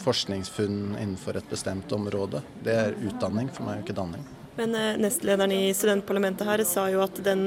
forskningsfunn 0.02 0.94
innenfor 1.00 1.36
et 1.40 1.50
bestemt 1.50 1.92
område. 1.92 2.42
Det 2.64 2.78
er 2.86 2.96
utdanning 3.02 3.50
for 3.52 3.68
meg, 3.68 3.82
ikke 3.82 3.96
danning. 3.96 4.24
Men 4.56 4.74
eh, 4.74 4.96
nestlederen 5.00 5.52
i 5.52 5.74
studentparlamentet 5.74 6.46
her 6.46 6.60
sa 6.68 6.84
jo 6.92 7.00
at 7.00 7.16
den 7.24 7.46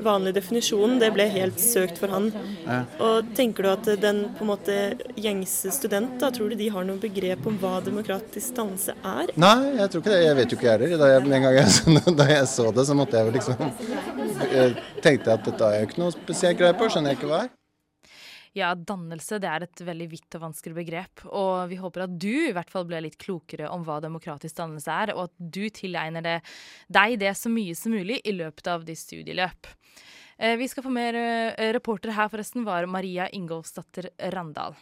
vanlige 0.00 0.38
definisjonen, 0.38 0.96
det 1.00 1.10
ble 1.12 1.26
helt 1.32 1.60
søkt 1.60 2.00
for 2.00 2.12
han. 2.12 2.30
Ja. 2.64 2.78
Og 3.04 3.28
tenker 3.36 3.66
du 3.66 3.70
at 3.74 3.90
den 4.00 4.22
på 4.38 4.44
en 4.44 4.50
måte 4.50 4.78
gjengse 5.20 5.72
student, 5.76 6.16
da, 6.20 6.30
tror 6.32 6.52
du 6.52 6.56
de 6.56 6.70
har 6.72 6.88
noe 6.88 7.00
begrep 7.00 7.44
om 7.48 7.58
hva 7.60 7.76
demokratisk 7.84 8.56
danse 8.56 8.96
er? 8.96 9.34
Nei, 9.36 9.58
jeg 9.82 9.92
tror 9.92 10.04
ikke 10.04 10.14
det. 10.14 10.22
Jeg 10.24 10.40
vet 10.40 10.52
jo 10.52 10.60
ikke 10.60 10.70
jeg 10.70 10.80
heller. 10.80 10.96
Da 11.04 11.12
jeg, 11.12 11.26
en 11.28 11.48
gang 11.48 11.60
jeg, 11.60 12.16
da 12.22 12.30
jeg 12.32 12.48
så 12.56 12.72
det, 12.72 12.88
så 12.88 12.96
måtte 12.96 13.20
jeg 13.20 13.28
jo 13.28 13.36
liksom 13.36 14.16
jeg 14.46 14.74
tenkte 15.04 15.36
at 15.36 15.44
dette 15.44 15.64
har 15.64 15.76
jeg 15.76 15.90
ikke 15.90 16.02
noe 16.02 16.14
spesielt 16.14 16.58
greie 16.60 16.76
på, 16.76 16.88
skjønner 16.92 17.12
jeg 17.12 17.20
ikke 17.20 17.30
hva 17.30 17.44
er. 17.44 17.54
Ja, 18.56 18.70
dannelse 18.72 19.36
det 19.42 19.48
er 19.52 19.64
et 19.66 19.80
veldig 19.84 20.06
vidt 20.14 20.36
og 20.38 20.46
vanskelig 20.46 20.78
begrep. 20.78 21.26
Og 21.28 21.68
vi 21.68 21.76
håper 21.76 22.06
at 22.06 22.14
du 22.16 22.30
i 22.32 22.54
hvert 22.56 22.70
fall 22.72 22.86
ble 22.88 23.02
litt 23.04 23.18
klokere 23.20 23.68
om 23.68 23.84
hva 23.84 23.98
demokratisk 24.00 24.56
dannelse 24.56 24.94
er, 25.04 25.12
og 25.12 25.26
at 25.28 25.34
du 25.36 25.66
tilegner 25.68 26.24
det, 26.24 26.36
deg 26.88 27.18
det 27.20 27.34
så 27.36 27.52
mye 27.52 27.76
som 27.76 27.92
mulig 27.92 28.22
i 28.24 28.32
løpet 28.32 28.72
av 28.72 28.88
ditt 28.88 29.02
studieløp. 29.02 29.68
Eh, 30.40 30.56
vi 30.56 30.70
skal 30.72 30.86
få 30.86 30.92
mer 30.92 31.20
eh, 31.20 31.68
reporter 31.76 32.16
her, 32.16 32.32
forresten, 32.32 32.64
var 32.64 32.88
Maria 32.88 33.28
Ingolfsdatter 33.28 34.08
Randal. 34.32 34.76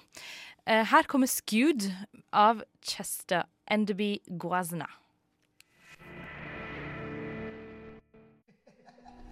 Eh, 0.70 0.86
her 0.94 1.10
kommer 1.10 1.30
Skewed 1.30 1.90
av 2.30 2.62
Chester 2.78 3.42
Enderby 3.66 4.20
Guazna. 4.38 4.86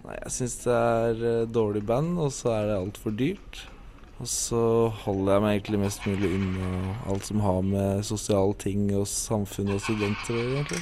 Nei, 0.03 0.17
jeg 0.19 0.35
syns 0.35 0.63
det 0.65 0.79
er 0.79 1.45
dårlig 1.47 1.87
band, 1.87 2.17
og 2.19 2.33
så 2.35 2.57
er 2.57 2.73
det 2.73 2.81
altfor 2.81 3.15
dyrt. 3.15 3.69
Og 4.23 4.27
så 4.31 4.87
holder 5.03 5.33
jeg 5.33 5.43
meg 5.43 5.57
egentlig 5.57 5.79
mest 5.81 6.05
mulig 6.07 6.29
unna 6.31 6.67
alt 7.11 7.25
som 7.27 7.41
har 7.43 7.57
med 7.67 8.05
sosiale 8.07 8.53
ting 8.55 8.85
og 8.95 9.03
samfunn 9.11 9.73
og 9.73 9.81
studenter 9.83 10.31
å 10.31 10.37
gjøre, 10.45 10.61
egentlig. 10.61 10.79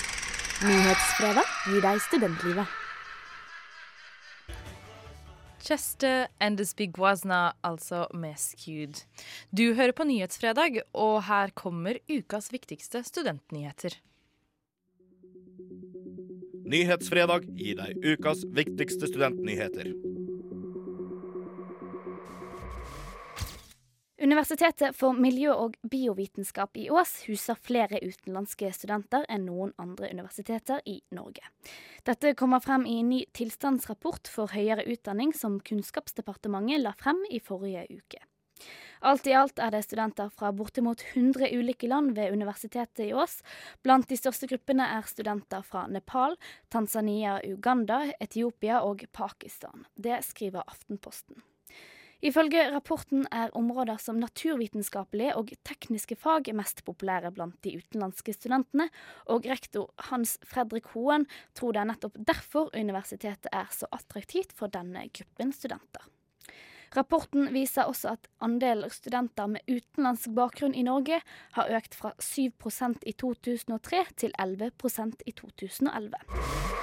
Nyhetsfredag 0.61 1.55
gir 1.71 1.81
deg 1.87 2.03
studentlivet. 2.05 2.75
Chester 5.65 6.27
and 6.37 6.61
the 6.61 6.69
Spiguazna, 6.69 7.55
altså 7.65 8.03
med 8.13 8.37
Skewed. 8.37 9.01
Du 9.49 9.73
hører 9.73 9.97
på 9.97 10.05
Nyhetsfredag, 10.05 10.83
og 10.93 11.23
her 11.25 11.49
kommer 11.57 11.97
ukas 12.13 12.53
viktigste 12.53 13.01
studentnyheter. 13.09 13.97
Nyhetsfredag 16.69 17.49
gir 17.57 17.81
deg 17.81 18.05
ukas 18.05 18.45
viktigste 18.53 19.09
studentnyheter. 19.09 20.10
Universitetet 24.21 24.95
for 24.95 25.17
miljø- 25.17 25.55
og 25.57 25.77
biovitenskap 25.89 26.77
i 26.77 26.83
Ås 26.93 27.23
huser 27.25 27.57
flere 27.57 27.97
utenlandske 28.05 28.69
studenter 28.75 29.25
enn 29.33 29.47
noen 29.49 29.71
andre 29.81 30.11
universiteter 30.13 30.83
i 30.85 30.99
Norge. 31.09 31.41
Dette 32.05 32.35
kommer 32.37 32.61
frem 32.61 32.85
i 32.85 32.99
en 33.01 33.09
ny 33.09 33.23
tilstandsrapport 33.33 34.29
for 34.29 34.53
høyere 34.53 34.85
utdanning 34.93 35.33
som 35.33 35.57
Kunnskapsdepartementet 35.65 36.83
la 36.83 36.93
frem 37.01 37.17
i 37.31 37.41
forrige 37.41 37.87
uke. 37.89 38.21
Alt 39.01 39.25
i 39.25 39.33
alt 39.33 39.57
er 39.57 39.73
det 39.73 39.81
studenter 39.87 40.29
fra 40.29 40.51
bortimot 40.53 41.01
100 41.15 41.49
ulike 41.57 41.89
land 41.89 42.13
ved 42.13 42.35
Universitetet 42.37 43.07
i 43.07 43.13
Ås. 43.17 43.39
Blant 43.81 44.05
de 44.05 44.19
største 44.21 44.45
gruppene 44.45 44.85
er 44.99 45.07
studenter 45.09 45.65
fra 45.65 45.87
Nepal, 45.89 46.37
Tanzania, 46.69 47.39
Uganda, 47.41 48.03
Etiopia 48.21 48.83
og 48.85 49.01
Pakistan. 49.17 49.87
Det 49.97 50.21
skriver 50.29 50.61
Aftenposten. 50.67 51.41
Ifølge 52.21 52.67
rapporten 52.69 53.25
er 53.33 53.49
områder 53.57 53.97
som 53.97 54.19
naturvitenskapelige 54.21 55.33
og 55.39 55.49
tekniske 55.65 56.15
fag 56.21 56.51
mest 56.53 56.83
populære 56.85 57.31
blant 57.33 57.57
de 57.65 57.73
utenlandske 57.79 58.35
studentene, 58.37 58.87
og 59.25 59.47
rektor 59.49 59.89
Hans 60.11 60.37
Fredrik 60.45 60.91
Hoen 60.93 61.25
tror 61.57 61.73
det 61.73 61.81
er 61.81 61.89
nettopp 61.89 62.19
derfor 62.21 62.69
universitetet 62.77 63.49
er 63.49 63.69
så 63.73 63.89
attraktivt 63.89 64.53
for 64.53 64.69
denne 64.69 65.07
gruppen 65.09 65.53
studenter. 65.55 66.05
Rapporten 66.91 67.47
viser 67.55 67.87
også 67.87 68.17
at 68.17 68.27
andelen 68.43 68.91
studenter 68.91 69.47
med 69.47 69.63
utenlandsk 69.71 70.35
bakgrunn 70.35 70.75
i 70.75 70.83
Norge 70.83 71.21
har 71.55 71.73
økt 71.79 71.95
fra 71.95 72.11
7% 72.19 73.07
i 73.07 73.15
2003 73.15 74.05
til 74.25 74.35
11% 74.37 75.25
i 75.25 75.35
2011. 75.39 76.80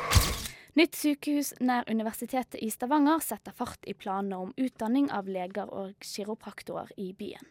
Nytt 0.77 0.97
sykehus 0.99 1.55
nær 1.65 1.89
Universitetet 1.89 2.61
i 2.61 2.69
Stavanger 2.71 3.23
setter 3.25 3.55
fart 3.57 3.87
i 3.89 3.95
planene 3.97 4.37
om 4.45 4.51
utdanning 4.61 5.09
av 5.15 5.29
leger 5.31 5.71
og 5.73 5.95
kiropraktorer 6.05 6.93
i 7.01 7.13
byen. 7.17 7.47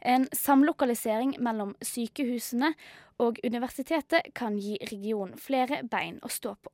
En 0.00 0.26
samlokalisering 0.36 1.36
mellom 1.44 1.72
sykehusene 1.84 2.74
og 3.20 3.40
universitetet 3.44 4.30
kan 4.36 4.56
gi 4.60 4.78
regionen 4.90 5.36
flere 5.40 5.82
bein 5.88 6.20
å 6.24 6.30
stå 6.32 6.54
på. 6.56 6.72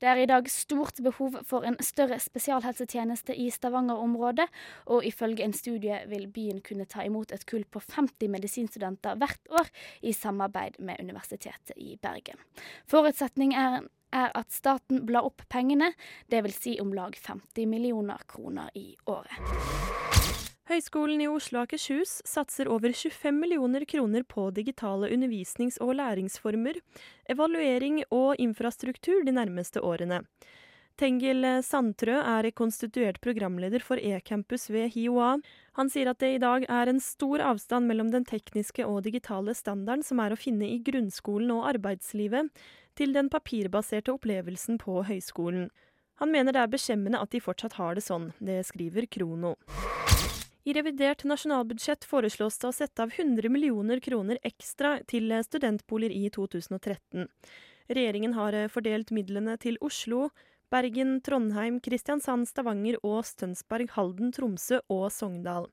Det 0.00 0.08
er 0.08 0.20
i 0.20 0.28
dag 0.28 0.48
stort 0.52 1.00
behov 1.04 1.38
for 1.48 1.64
en 1.68 1.76
større 1.84 2.18
spesialhelsetjeneste 2.20 3.36
i 3.36 3.48
Stavanger-området, 3.52 4.46
og 4.92 5.04
ifølge 5.08 5.44
en 5.44 5.56
studie 5.56 6.02
vil 6.10 6.28
byen 6.32 6.62
kunne 6.64 6.88
ta 6.88 7.04
imot 7.04 7.32
et 7.32 7.46
kull 7.48 7.64
på 7.64 7.82
50 7.84 8.32
medisinstudenter 8.32 9.18
hvert 9.20 9.52
år 9.52 9.72
i 10.02 10.14
samarbeid 10.16 10.80
med 10.80 11.00
Universitetet 11.00 11.76
i 11.76 11.96
Bergen. 12.02 12.40
Forutsetning 12.88 13.56
er 13.56 13.84
er 14.16 14.32
at 14.34 14.52
staten 14.54 15.04
blar 15.08 15.28
opp 15.28 15.44
pengene, 15.52 15.92
dvs. 16.32 16.60
Si 16.62 16.76
om 16.80 16.94
lag 16.96 17.16
50 17.20 17.68
millioner 17.70 18.24
kroner 18.30 18.72
i 18.74 18.94
året. 19.04 20.16
Høgskolen 20.66 21.20
i 21.22 21.28
Oslo 21.30 21.60
og 21.60 21.68
Akershus 21.68 22.16
satser 22.26 22.66
over 22.66 22.90
25 22.90 23.36
millioner 23.38 23.84
kroner 23.86 24.24
på 24.26 24.48
digitale 24.50 25.12
undervisnings- 25.14 25.78
og 25.78 25.94
læringsformer, 26.00 26.80
evaluering 27.30 28.00
og 28.10 28.34
infrastruktur 28.42 29.22
de 29.22 29.36
nærmeste 29.36 29.78
årene. 29.78 30.24
Tengil 30.96 31.44
Sandtrø 31.60 32.16
er 32.18 32.48
konstituert 32.56 33.18
programleder 33.20 33.82
for 33.84 34.00
eCampus 34.00 34.70
ved 34.72 34.94
HiOA. 34.94 35.34
Han 35.76 35.90
sier 35.92 36.08
at 36.08 36.22
det 36.24 36.30
i 36.34 36.40
dag 36.40 36.64
er 36.72 36.88
en 36.88 37.02
stor 37.04 37.44
avstand 37.44 37.86
mellom 37.86 38.08
den 38.14 38.24
tekniske 38.24 38.86
og 38.88 39.02
digitale 39.04 39.52
standarden 39.54 40.02
som 40.08 40.22
er 40.24 40.32
å 40.32 40.40
finne 40.40 40.66
i 40.66 40.80
grunnskolen 40.82 41.52
og 41.52 41.66
arbeidslivet, 41.74 42.48
til 42.96 43.12
den 43.16 43.28
papirbaserte 43.32 44.14
opplevelsen 44.14 44.80
på 44.82 45.02
høyskolen. 45.08 45.68
Han 46.20 46.32
mener 46.32 46.56
det 46.56 46.62
er 46.62 46.72
beskjemmende 46.72 47.20
at 47.20 47.32
de 47.34 47.42
fortsatt 47.44 47.76
har 47.76 47.96
det 47.96 48.04
sånn. 48.06 48.30
Det 48.40 48.62
skriver 48.64 49.06
Krono. 49.12 49.54
I 50.66 50.74
revidert 50.74 51.22
nasjonalbudsjett 51.28 52.04
foreslås 52.08 52.56
det 52.58 52.66
å 52.66 52.74
sette 52.74 53.04
av 53.04 53.12
100 53.14 53.52
millioner 53.52 54.00
kroner 54.02 54.40
ekstra 54.42 54.96
til 55.06 55.30
studentboliger 55.46 56.16
i 56.16 56.26
2013. 56.34 57.28
Regjeringen 57.86 58.34
har 58.34 58.56
fordelt 58.72 59.12
midlene 59.14 59.54
til 59.62 59.78
Oslo, 59.84 60.30
Bergen, 60.72 61.20
Trondheim, 61.22 61.78
Kristiansand, 61.78 62.48
Stavanger, 62.50 62.98
Ås, 63.06 63.36
Tønsberg, 63.38 63.92
Halden, 63.94 64.32
Tromsø 64.34 64.80
og 64.90 65.06
Sogndal. 65.14 65.68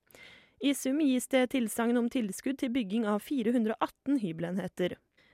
I 0.62 0.75
sum 0.77 1.01
gis 1.01 1.25
det 1.33 1.47
tilsagn 1.55 1.97
om 1.97 2.12
tilskudd 2.13 2.62
til 2.62 2.69
bygging 2.75 3.07
av 3.09 3.23
418 3.25 4.21
hybelenheter. 4.21 4.93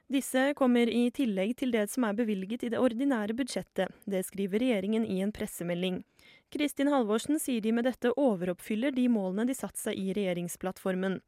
Disse 0.10 0.56
kommer 0.58 0.89
i 0.89 1.04
tillegg 1.13 1.52
til 1.60 1.69
det 1.69 1.84
som 1.91 2.08
er 2.08 2.15
bevilget 2.17 2.63
i 2.65 2.72
det 2.74 2.80
ordinære 2.82 3.36
budsjettet. 3.38 3.93
Det 4.10 4.24
skriver 4.26 4.63
regjeringen 4.63 5.04
i 5.06 5.19
en 5.22 5.34
pressemelding. 5.34 6.00
Kristin 6.50 6.89
Halvorsen 6.89 7.38
sier 7.38 7.62
de 7.62 7.76
med 7.78 7.86
dette 7.86 8.10
overoppfyller 8.17 8.95
de 8.95 9.06
målene 9.06 9.45
de 9.45 9.54
satte 9.54 9.78
seg 9.84 10.02
i 10.02 10.10
regjeringsplattformen. 10.17 11.19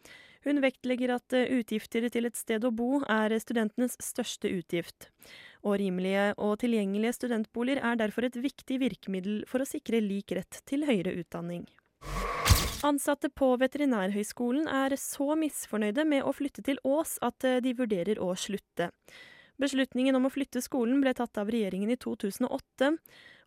Hun 0.41 0.63
vektlegger 0.63 1.13
at 1.13 1.35
utgifter 1.37 2.09
til 2.09 2.25
et 2.25 2.39
sted 2.39 2.65
å 2.65 2.73
bo 2.73 3.03
er 3.05 3.37
studentenes 3.37 3.99
største 4.01 4.49
utgift. 4.49 5.11
Og 5.61 5.77
rimelige 5.77 6.31
og 6.41 6.57
tilgjengelige 6.65 7.19
studentboliger 7.19 7.83
er 7.85 8.01
derfor 8.01 8.25
et 8.25 8.41
viktig 8.41 8.81
virkemiddel 8.81 9.43
for 9.45 9.61
å 9.61 9.69
sikre 9.69 10.01
lik 10.01 10.33
rett 10.33 10.63
til 10.65 10.89
høyere 10.89 11.13
utdanning. 11.21 11.69
Ansatte 12.81 13.29
på 13.29 13.51
Veterinærhøgskolen 13.61 14.65
er 14.65 14.95
så 14.97 15.35
misfornøyde 15.37 16.01
med 16.09 16.25
å 16.25 16.31
flytte 16.33 16.63
til 16.65 16.79
Ås 16.87 17.19
at 17.21 17.45
de 17.61 17.75
vurderer 17.77 18.17
å 18.17 18.31
slutte. 18.33 18.89
Beslutningen 19.61 20.17
om 20.17 20.25
å 20.25 20.31
flytte 20.33 20.63
skolen 20.65 21.03
ble 21.03 21.13
tatt 21.13 21.37
av 21.37 21.51
regjeringen 21.53 21.91
i 21.93 21.99
2008, 22.01 22.89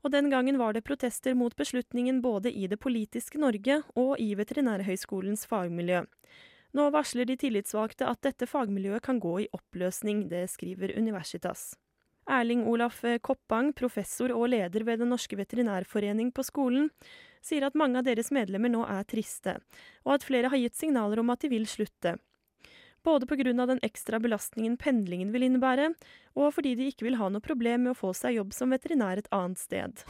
og 0.05 0.13
den 0.15 0.31
gangen 0.31 0.61
var 0.61 0.77
det 0.77 0.85
protester 0.87 1.35
mot 1.35 1.57
beslutningen 1.59 2.21
både 2.23 2.53
i 2.53 2.69
det 2.71 2.79
politiske 2.79 3.41
Norge 3.43 3.81
og 3.99 4.15
i 4.23 4.31
Veterinærhøgskolens 4.39 5.49
fagmiljø. 5.51 6.05
Nå 6.79 6.89
varsler 6.95 7.27
de 7.27 7.39
tillitsvalgte 7.41 8.07
at 8.07 8.23
dette 8.23 8.47
fagmiljøet 8.47 9.03
kan 9.03 9.19
gå 9.19 9.35
i 9.43 9.51
oppløsning, 9.51 10.29
det 10.31 10.47
skriver 10.55 10.95
Universitas. 10.95 11.73
Erling 12.31 12.63
Olaf 12.71 13.03
Koppang, 13.27 13.75
professor 13.75 14.31
og 14.33 14.53
leder 14.55 14.87
ved 14.87 15.03
Den 15.03 15.11
norske 15.11 15.37
veterinærforening 15.37 16.31
på 16.33 16.47
skolen, 16.47 16.93
sier 17.45 17.67
at 17.67 17.77
mange 17.77 18.01
av 18.01 18.07
deres 18.09 18.33
medlemmer 18.35 18.73
nå 18.73 18.85
er 18.89 19.05
triste, 19.09 19.59
og 20.05 20.17
at 20.17 20.25
flere 20.27 20.51
har 20.53 20.61
gitt 20.61 20.79
signaler 20.79 21.21
om 21.21 21.33
at 21.35 21.45
de 21.45 21.53
vil 21.53 21.69
slutte. 21.69 22.17
Både 23.05 23.29
pga. 23.29 23.53
den 23.53 23.83
ekstra 23.85 24.19
belastningen 24.19 24.79
pendlingen 24.81 25.33
vil 25.33 25.45
innebære, 25.45 25.91
og 26.41 26.55
fordi 26.57 26.75
de 26.75 26.89
ikke 26.89 27.05
vil 27.05 27.19
ha 27.21 27.29
noe 27.29 27.45
problem 27.45 27.85
med 27.85 27.93
å 27.93 27.99
få 27.99 28.15
seg 28.17 28.39
jobb 28.39 28.55
som 28.57 28.73
veterinær 28.73 29.21
et 29.21 29.29
annet 29.31 29.61
sted. 29.61 30.05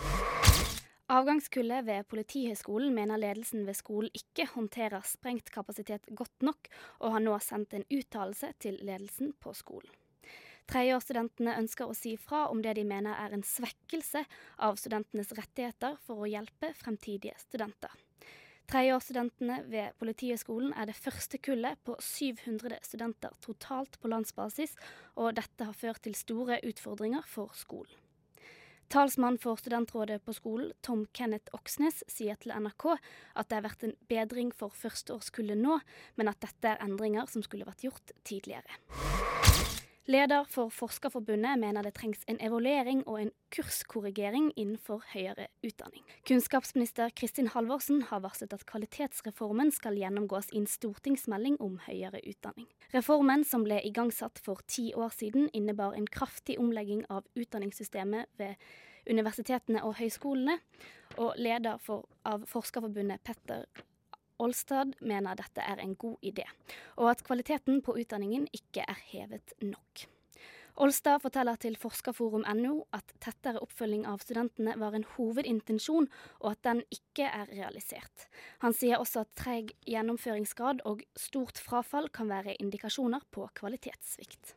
Avgangskullet 1.10 1.84
ved 1.84 2.06
Politihøgskolen 2.08 2.94
mener 2.94 3.18
ledelsen 3.20 3.66
ved 3.66 3.76
skolen 3.76 4.14
ikke 4.14 4.46
håndterer 4.54 5.02
sprengt 5.04 5.50
kapasitet 5.52 6.06
godt 6.16 6.46
nok, 6.46 6.70
og 7.02 7.18
har 7.18 7.26
nå 7.26 7.34
sendt 7.42 7.74
en 7.74 7.84
uttalelse 7.90 8.54
til 8.62 8.78
ledelsen 8.80 9.34
på 9.42 9.52
skolen. 9.58 9.90
Tredjeårsstudentene 10.70 11.58
ønsker 11.60 11.90
å 11.90 11.96
si 11.96 12.14
fra 12.20 12.46
om 12.52 12.62
det 12.64 12.76
de 12.78 12.86
mener 12.88 13.16
er 13.20 13.34
en 13.36 13.44
svekkelse 13.44 14.24
av 14.64 14.78
studentenes 14.80 15.34
rettigheter 15.36 15.98
for 16.06 16.24
å 16.24 16.30
hjelpe 16.30 16.72
fremtidige 16.78 17.36
studenter. 17.42 17.92
Tredjeårsstudentene 18.72 19.58
ved 19.68 19.92
Politihøgskolen 20.00 20.72
er 20.72 20.88
det 20.88 20.96
første 20.96 21.36
kullet 21.44 21.80
på 21.84 21.98
700 22.00 22.78
studenter 22.86 23.34
totalt 23.44 23.98
på 24.00 24.08
landsbasis, 24.08 24.72
og 25.20 25.36
dette 25.36 25.68
har 25.68 25.76
ført 25.76 26.00
til 26.06 26.16
store 26.16 26.62
utfordringer 26.64 27.28
for 27.28 27.52
skolen. 27.58 27.92
Talsmann 28.92 29.38
for 29.40 29.56
studentrådet 29.56 30.20
på 30.24 30.32
skolen, 30.36 30.72
Tom 30.84 31.06
Kenneth 31.16 31.52
Oksnes, 31.56 32.02
sier 32.08 32.36
til 32.40 32.52
NRK 32.52 32.92
at 32.92 33.48
det 33.48 33.56
har 33.56 33.64
vært 33.64 33.86
en 33.88 33.96
bedring 34.12 34.52
for 34.54 34.76
førsteårskullet 34.76 35.60
nå, 35.60 35.80
men 36.20 36.30
at 36.30 36.40
dette 36.44 36.74
er 36.74 36.84
endringer 36.84 37.28
som 37.32 37.44
skulle 37.44 37.68
vært 37.68 37.84
gjort 37.88 38.14
tidligere. 38.28 38.80
Leder 40.06 40.44
for 40.44 40.68
Forskerforbundet 40.68 41.56
mener 41.58 41.82
det 41.82 41.94
trengs 41.96 42.26
en 42.28 42.36
evaluering 42.44 42.98
og 43.08 43.22
en 43.22 43.30
kurskorrigering 43.56 44.50
innenfor 44.52 45.00
høyere 45.14 45.46
utdanning. 45.64 46.02
Kunnskapsminister 46.28 47.08
Kristin 47.16 47.48
Halvorsen 47.48 48.02
har 48.10 48.20
varslet 48.20 48.52
at 48.52 48.66
kvalitetsreformen 48.68 49.72
skal 49.72 49.96
gjennomgås 49.96 50.50
i 50.52 50.60
en 50.60 50.68
stortingsmelding 50.68 51.56
om 51.64 51.78
høyere 51.86 52.20
utdanning. 52.20 52.68
Reformen, 52.92 53.46
som 53.48 53.64
ble 53.64 53.80
igangsatt 53.80 54.42
for 54.44 54.60
ti 54.68 54.90
år 54.92 55.16
siden, 55.16 55.48
innebar 55.56 55.96
en 55.96 56.10
kraftig 56.18 56.58
omlegging 56.60 57.06
av 57.08 57.24
utdanningssystemet 57.32 58.28
ved 58.36 58.60
universitetene 59.08 59.86
og 59.88 59.96
høyskolene, 60.02 60.58
og 61.16 61.32
leder 61.40 61.80
for, 61.80 62.04
av 62.28 62.44
Forskerforbundet 62.50 63.24
Petter 63.24 63.64
Olstad 64.42 64.96
mener 65.00 65.38
dette 65.38 65.62
er 65.62 65.82
en 65.82 65.94
god 65.94 66.18
idé, 66.26 66.46
og 66.96 67.12
at 67.12 67.22
kvaliteten 67.26 67.82
på 67.84 67.94
utdanningen 68.00 68.48
ikke 68.52 68.82
er 68.88 68.98
hevet 69.12 69.54
nok. 69.62 70.08
Olstad 70.74 71.20
forteller 71.22 71.54
til 71.62 71.76
forskerforum.no 71.78 72.72
at 72.96 73.12
tettere 73.22 73.60
oppfølging 73.62 74.08
av 74.10 74.24
studentene 74.24 74.74
var 74.80 74.96
en 74.98 75.06
hovedintensjon, 75.12 76.08
og 76.42 76.48
at 76.50 76.64
den 76.66 76.82
ikke 76.90 77.28
er 77.28 77.46
realisert. 77.52 78.26
Han 78.64 78.74
sier 78.74 78.98
også 78.98 79.22
at 79.22 79.30
treg 79.38 79.70
gjennomføringsgrad 79.86 80.82
og 80.90 81.06
stort 81.14 81.62
frafall 81.62 82.10
kan 82.10 82.32
være 82.32 82.56
indikasjoner 82.58 83.22
på 83.30 83.46
kvalitetssvikt. 83.54 84.56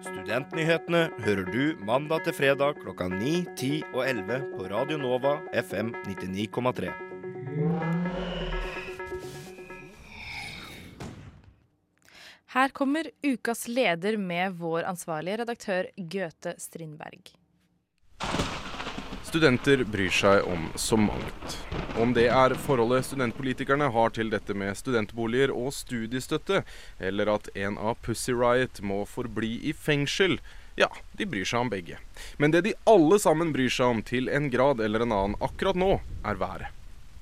Studentnyhetene 0.00 1.00
hører 1.20 1.48
du 1.52 1.76
mandag 1.84 2.22
til 2.24 2.32
fredag 2.36 2.78
klokka 2.80 3.08
9, 3.12 3.32
10 3.58 3.70
og 3.92 4.00
11 4.06 4.38
på 4.54 4.68
Radio 4.72 4.96
Nova 5.00 5.34
FM 5.52 5.90
99,3. 6.06 6.88
Her 12.54 12.72
kommer 12.74 13.10
ukas 13.22 13.66
leder 13.68 14.16
med 14.18 14.56
vår 14.58 14.88
ansvarlige 14.88 15.42
redaktør 15.42 15.90
Gøte 16.00 16.56
Strindberg. 16.58 17.39
Studenter 19.30 19.84
bryr 19.86 20.10
seg 20.10 20.42
om 20.42 20.64
så 20.74 20.96
mangt. 20.98 21.52
Om 22.02 22.16
det 22.16 22.24
er 22.34 22.50
forholdet 22.58 23.06
studentpolitikerne 23.06 23.86
har 23.94 24.10
til 24.16 24.32
dette 24.32 24.56
med 24.58 24.74
studentboliger 24.74 25.52
og 25.54 25.68
studiestøtte, 25.76 26.64
eller 26.98 27.30
at 27.36 27.46
en 27.54 27.78
av 27.78 28.00
Pussy 28.02 28.34
Riot 28.34 28.80
må 28.82 29.04
forbli 29.06 29.52
i 29.70 29.70
fengsel, 29.70 30.40
ja, 30.74 30.88
de 31.14 31.28
bryr 31.30 31.46
seg 31.46 31.62
om 31.62 31.70
begge. 31.70 32.00
Men 32.42 32.50
det 32.50 32.64
de 32.66 32.74
alle 32.90 33.20
sammen 33.22 33.54
bryr 33.54 33.70
seg 33.70 33.94
om 33.94 34.02
til 34.10 34.26
en 34.34 34.50
grad 34.50 34.82
eller 34.82 35.06
en 35.06 35.14
annen 35.14 35.38
akkurat 35.38 35.78
nå, 35.78 36.00
er 36.26 36.42
været. 36.42 36.74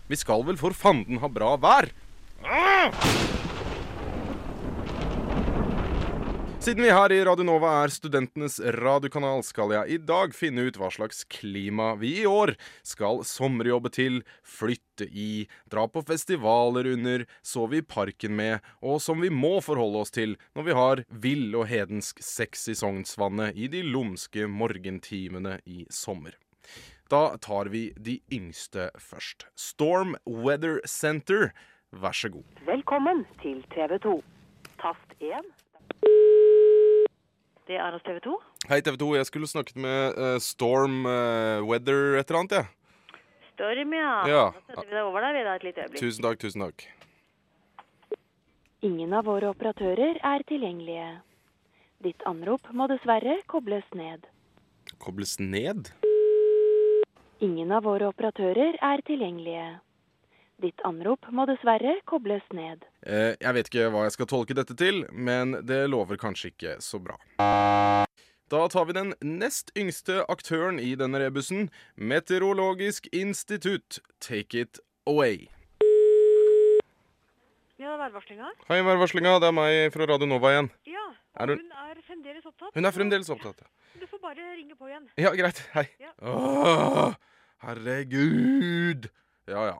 Vi 0.08 0.16
skal 0.16 0.48
vel 0.48 0.56
for 0.56 0.72
fanden 0.72 1.20
ha 1.20 1.28
bra 1.28 1.58
vær? 1.60 1.92
Ah! 2.40 3.47
Siden 6.68 6.82
vi 6.82 6.90
her 6.92 7.12
i 7.12 7.22
Radio 7.24 7.46
Nova 7.48 7.70
er 7.80 7.88
studentenes 7.88 8.58
radiokanal, 8.60 9.40
skal 9.40 9.70
jeg 9.72 9.94
i 9.94 9.96
dag 10.04 10.34
finne 10.36 10.66
ut 10.66 10.76
hva 10.76 10.90
slags 10.92 11.22
klima 11.32 11.94
vi 11.96 12.10
i 12.20 12.24
år 12.28 12.50
skal 12.84 13.22
sommerjobbe 13.24 13.88
til, 13.96 14.18
flytte 14.44 15.06
i, 15.08 15.46
dra 15.72 15.86
på 15.88 16.02
festivaler 16.04 16.90
under, 16.90 17.22
sove 17.40 17.78
i 17.78 17.86
parken 17.94 18.34
med, 18.36 18.66
og 18.84 19.00
som 19.00 19.24
vi 19.24 19.30
må 19.32 19.62
forholde 19.64 20.02
oss 20.04 20.12
til 20.12 20.34
når 20.52 20.66
vi 20.66 20.74
har 20.76 21.02
vill 21.24 21.56
og 21.56 21.70
hedensk 21.70 22.20
sex 22.20 22.66
i 22.68 22.76
Sognsvannet 22.76 23.56
i 23.56 23.70
de 23.72 23.80
lumske 23.86 24.44
morgentimene 24.44 25.62
i 25.64 25.86
sommer. 25.88 26.36
Da 27.08 27.38
tar 27.40 27.72
vi 27.72 27.86
de 27.96 28.18
yngste 28.28 28.90
først. 29.00 29.46
Storm 29.56 30.18
Weather 30.28 30.82
Center, 30.84 31.48
vær 31.96 32.12
så 32.12 32.28
god. 32.36 32.44
Velkommen 32.68 33.24
til 33.40 33.64
TV 33.72 33.96
2. 34.04 34.18
Tast 34.84 35.16
1. 35.24 35.48
Det 37.68 37.76
er 37.76 37.92
hos 37.92 38.04
TV 38.06 38.16
2. 38.24 38.34
Hei, 38.70 38.78
TV 38.80 38.94
2. 38.96 39.06
Jeg 39.18 39.26
skulle 39.28 39.48
snakket 39.50 39.76
med 39.84 40.16
eh, 40.16 40.38
Storm 40.40 41.02
eh, 41.04 41.60
Weather 41.68 42.16
et 42.16 42.30
eller 42.30 42.38
annet, 42.40 42.54
jeg. 42.56 43.18
Storm, 43.50 43.92
ja. 43.92 44.12
Ja. 44.30 44.44
Da 44.54 44.62
setter 44.78 44.86
vi 44.88 44.96
deg 44.96 45.08
over 45.10 45.26
der 45.26 45.36
vi 45.36 45.42
da 45.44 45.56
et 45.58 45.66
lite 45.66 45.84
øyeblikk. 45.84 46.00
Tusen 46.00 46.24
takk, 46.24 46.40
tusen 46.40 46.64
takk. 46.64 46.86
Ingen 48.88 49.12
av 49.12 49.28
våre 49.28 49.50
operatører 49.52 50.20
er 50.30 50.46
tilgjengelige. 50.48 51.10
Ditt 52.06 52.24
anrop 52.30 52.72
må 52.72 52.86
dessverre 52.88 53.36
kobles 53.52 53.84
ned. 53.98 54.24
Kobles 55.02 55.36
ned? 55.42 55.90
Ingen 57.44 57.74
av 57.74 57.84
våre 57.84 58.08
operatører 58.08 58.80
er 58.80 59.04
tilgjengelige. 59.04 59.66
Ditt 60.58 60.80
anrop 60.84 61.22
må 61.30 61.44
dessverre 61.46 61.92
kobles 62.10 62.42
ned. 62.56 62.82
Eh, 63.06 63.36
jeg 63.38 63.54
vet 63.54 63.68
ikke 63.70 63.90
hva 63.94 64.06
jeg 64.08 64.14
skal 64.16 64.26
tolke 64.26 64.56
dette 64.58 64.74
til, 64.74 65.04
men 65.14 65.52
det 65.68 65.84
lover 65.90 66.18
kanskje 66.18 66.50
ikke 66.50 66.72
så 66.82 66.98
bra. 66.98 67.14
Da 68.48 68.62
tar 68.72 68.88
vi 68.88 68.96
den 68.96 69.12
nest 69.22 69.70
yngste 69.78 70.24
aktøren 70.32 70.80
i 70.82 70.94
denne 70.98 71.20
rebusen. 71.22 71.68
Meteorologisk 71.94 73.06
institutt, 73.12 74.00
take 74.24 74.64
it 74.64 74.80
away. 75.06 75.46
Ja, 77.78 77.94
værvarslinga. 78.00 78.50
Hei, 78.66 78.80
værvarslinga. 78.82 79.36
Det 79.38 79.48
er 79.52 79.54
meg 79.54 79.92
fra 79.94 80.08
Radio 80.10 80.26
Nova 80.26 80.50
igjen. 80.56 80.70
Ja, 80.90 81.04
Er 81.38 81.46
hun- 81.46 81.60
hun 81.60 81.70
er 81.70 82.02
fremdeles 82.02 82.44
opptatt. 82.46 82.74
Hun 82.74 82.84
er 82.84 82.90
fremdeles 82.90 83.28
opptatt. 83.30 83.60
ja. 83.62 84.00
Du 84.00 84.06
får 84.06 84.18
bare 84.20 84.56
ringe 84.56 84.74
på 84.74 84.88
igjen. 84.88 85.06
Ja, 85.16 85.30
greit. 85.30 85.58
Hei. 85.74 85.86
Ja. 86.00 86.10
Åh, 86.22 87.14
herregud. 87.62 89.08
Ja, 89.46 89.66
ja. 89.66 89.78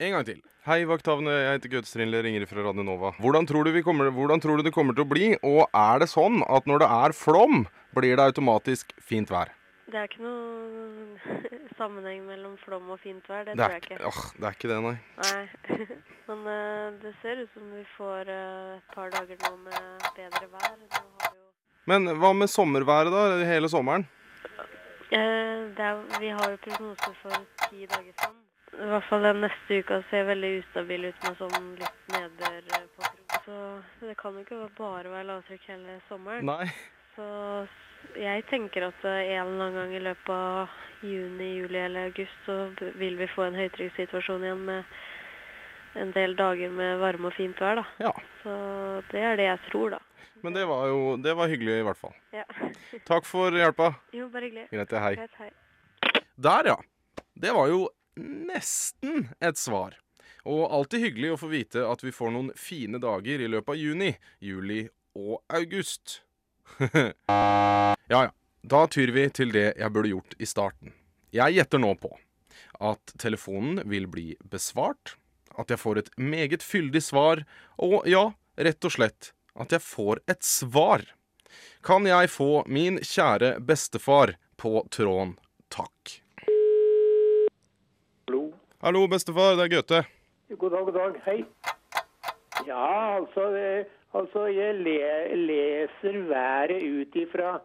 En 0.00 0.14
gang 0.14 0.22
til. 0.24 0.38
Hei, 0.64 0.78
vakthavne. 0.88 1.28
Jeg 1.28 1.56
heter 1.58 1.70
Gaute 1.74 2.04
ringer 2.24 2.46
fra 2.48 2.62
Radio 2.64 2.82
Nova. 2.82 3.10
Hvordan 3.20 3.44
tror, 3.44 3.66
du 3.68 3.70
vi 3.70 3.82
kommer, 3.84 4.08
hvordan 4.08 4.40
tror 4.40 4.56
du 4.56 4.62
det 4.64 4.72
kommer 4.72 4.96
til 4.96 5.04
å 5.04 5.10
bli? 5.10 5.26
Og 5.44 5.68
er 5.76 6.00
det 6.00 6.08
sånn 6.08 6.40
at 6.48 6.64
når 6.64 6.80
det 6.80 6.88
er 6.88 7.12
flom, 7.12 7.66
blir 7.92 8.16
det 8.16 8.24
automatisk 8.24 8.94
fint 8.96 9.28
vær? 9.28 9.52
Det 9.92 10.00
er 10.00 10.08
ikke 10.08 10.24
noe 10.24 11.36
sammenheng 11.78 12.24
mellom 12.24 12.56
flom 12.64 12.88
og 12.94 13.00
fint 13.04 13.28
vær, 13.28 13.44
det, 13.44 13.58
Det 13.58 13.60
tror 13.60 13.76
jeg 13.76 13.84
ikke. 13.84 14.00
åh, 14.08 14.24
det 14.40 14.48
er 14.48 14.56
ikke 14.56 14.72
det, 14.72 14.80
nei. 14.88 14.96
Nei. 15.20 15.86
Men 16.30 16.44
uh, 16.48 16.98
det 17.04 17.16
ser 17.20 17.44
ut 17.44 17.52
som 17.52 17.70
vi 17.76 17.84
får 17.98 18.32
uh, 18.32 18.80
et 18.80 18.96
par 18.96 19.12
dager 19.12 19.36
nå 19.44 19.54
med 19.68 20.10
bedre 20.16 20.52
vær. 20.56 20.76
Jo, 20.96 21.34
Men 21.92 22.14
hva 22.22 22.32
med 22.40 22.48
sommerværet, 22.48 23.12
da? 23.12 23.44
Hele 23.52 23.68
sommeren? 23.68 24.08
Uh, 25.12 25.68
det 25.76 25.90
er, 25.92 26.06
vi 26.16 26.32
har 26.32 26.54
jo 26.54 26.62
prognoser 26.70 27.20
for 27.20 27.66
ti 27.66 27.84
dager 27.84 28.14
fram. 28.16 28.40
I 28.70 28.86
hvert 28.92 29.06
fall 29.08 29.24
den 29.26 29.42
neste 29.44 29.80
uka 29.82 29.98
ser 30.10 30.28
veldig 30.28 30.50
ustabil 30.60 31.08
ut 31.10 31.26
med 31.26 31.38
sånn 31.40 31.68
litt 31.80 32.12
nedbør 32.14 32.58
eh, 32.62 32.86
på 32.94 33.02
kroppen. 33.02 33.44
Så 33.44 34.06
det 34.06 34.16
kan 34.20 34.36
jo 34.38 34.44
ikke 34.46 34.60
bare 34.78 35.10
være 35.10 35.28
lavtrykk 35.32 35.68
hele 35.72 35.96
sommeren. 36.08 36.46
Nei. 36.46 36.68
Så 37.16 37.26
jeg 38.16 38.44
tenker 38.50 38.86
at 38.88 39.06
eh, 39.08 39.34
en 39.34 39.50
eller 39.50 39.64
annen 39.66 39.78
gang 39.80 39.94
i 39.96 40.02
løpet 40.04 40.34
av 40.34 41.04
juni, 41.04 41.50
juli 41.58 41.80
eller 41.82 42.12
august 42.12 42.46
så 42.46 42.58
vil 43.00 43.18
vi 43.18 43.28
få 43.34 43.48
en 43.48 43.58
høytrykkssituasjon 43.58 44.46
igjen 44.46 44.64
med 44.68 46.00
en 46.00 46.12
del 46.14 46.36
dager 46.38 46.70
med 46.70 47.00
varme 47.02 47.30
og 47.30 47.34
fint 47.34 47.58
vær, 47.60 47.80
da. 47.82 47.86
Ja. 48.06 48.14
Så 48.44 48.52
det 49.10 49.24
er 49.26 49.40
det 49.40 49.48
jeg 49.48 49.62
tror, 49.70 49.96
da. 49.96 50.00
Men 50.44 50.54
det 50.56 50.62
var 50.70 50.86
jo 50.88 51.16
det 51.20 51.34
var 51.36 51.50
hyggelig, 51.50 51.80
i 51.80 51.86
hvert 51.88 52.00
fall. 52.00 52.14
Ja. 52.32 52.46
Takk 53.08 53.26
for 53.28 53.52
hjelpa. 53.56 53.92
Jo, 54.16 54.30
bare 54.32 54.46
hyggelig. 54.48 54.68
Greit, 54.70 54.94
hei. 55.04 55.14
Greit, 55.18 55.40
hei. 55.42 55.50
Der, 56.40 56.70
ja. 56.72 56.76
Det 57.40 57.52
var 57.56 57.68
jo 57.68 57.88
nesten 58.16 59.28
et 59.40 59.58
svar. 59.58 59.98
Og 60.48 60.64
alltid 60.72 61.04
hyggelig 61.04 61.34
å 61.34 61.40
få 61.40 61.50
vite 61.52 61.84
at 61.84 62.02
vi 62.04 62.12
får 62.14 62.32
noen 62.34 62.50
fine 62.56 63.00
dager 63.02 63.42
i 63.42 63.48
løpet 63.50 63.74
av 63.74 63.80
juni, 63.80 64.10
juli 64.40 64.82
og 65.18 65.42
august. 65.52 66.22
ja 67.28 67.96
ja. 68.08 68.30
Da 68.60 68.84
tyr 68.92 69.08
vi 69.16 69.22
til 69.32 69.54
det 69.54 69.70
jeg 69.80 69.92
burde 69.92 70.10
gjort 70.12 70.34
i 70.36 70.46
starten. 70.48 70.92
Jeg 71.32 71.56
gjetter 71.56 71.80
nå 71.80 71.94
på 71.96 72.10
at 72.80 73.12
telefonen 73.20 73.80
vil 73.88 74.04
bli 74.10 74.34
besvart, 74.52 75.14
at 75.56 75.72
jeg 75.72 75.80
får 75.80 76.00
et 76.00 76.10
meget 76.20 76.64
fyldig 76.64 77.02
svar, 77.04 77.44
og 77.80 78.04
ja, 78.08 78.30
rett 78.60 78.84
og 78.84 78.92
slett 78.92 79.32
at 79.60 79.72
jeg 79.72 79.84
får 79.84 80.20
et 80.30 80.44
svar. 80.44 81.04
Kan 81.84 82.06
jeg 82.08 82.30
få 82.32 82.62
min 82.68 83.00
kjære 83.00 83.56
bestefar 83.64 84.36
på 84.60 84.84
tråden, 84.92 85.38
takk? 85.72 86.19
Hallo. 88.82 89.06
Bestefar. 89.08 89.56
Det 89.56 89.64
er 89.64 89.68
Gaute. 89.74 89.98
God 90.58 90.70
dag, 90.70 90.84
god 90.84 90.92
dag. 90.92 91.16
Hei. 91.24 91.44
Ja, 92.66 93.16
altså, 93.16 93.42
eh, 93.56 93.84
altså 94.14 94.46
jeg 94.46 94.74
le, 94.74 95.36
leser 95.36 96.16
været 96.28 96.80
ut 96.82 97.16
ifra 97.16 97.58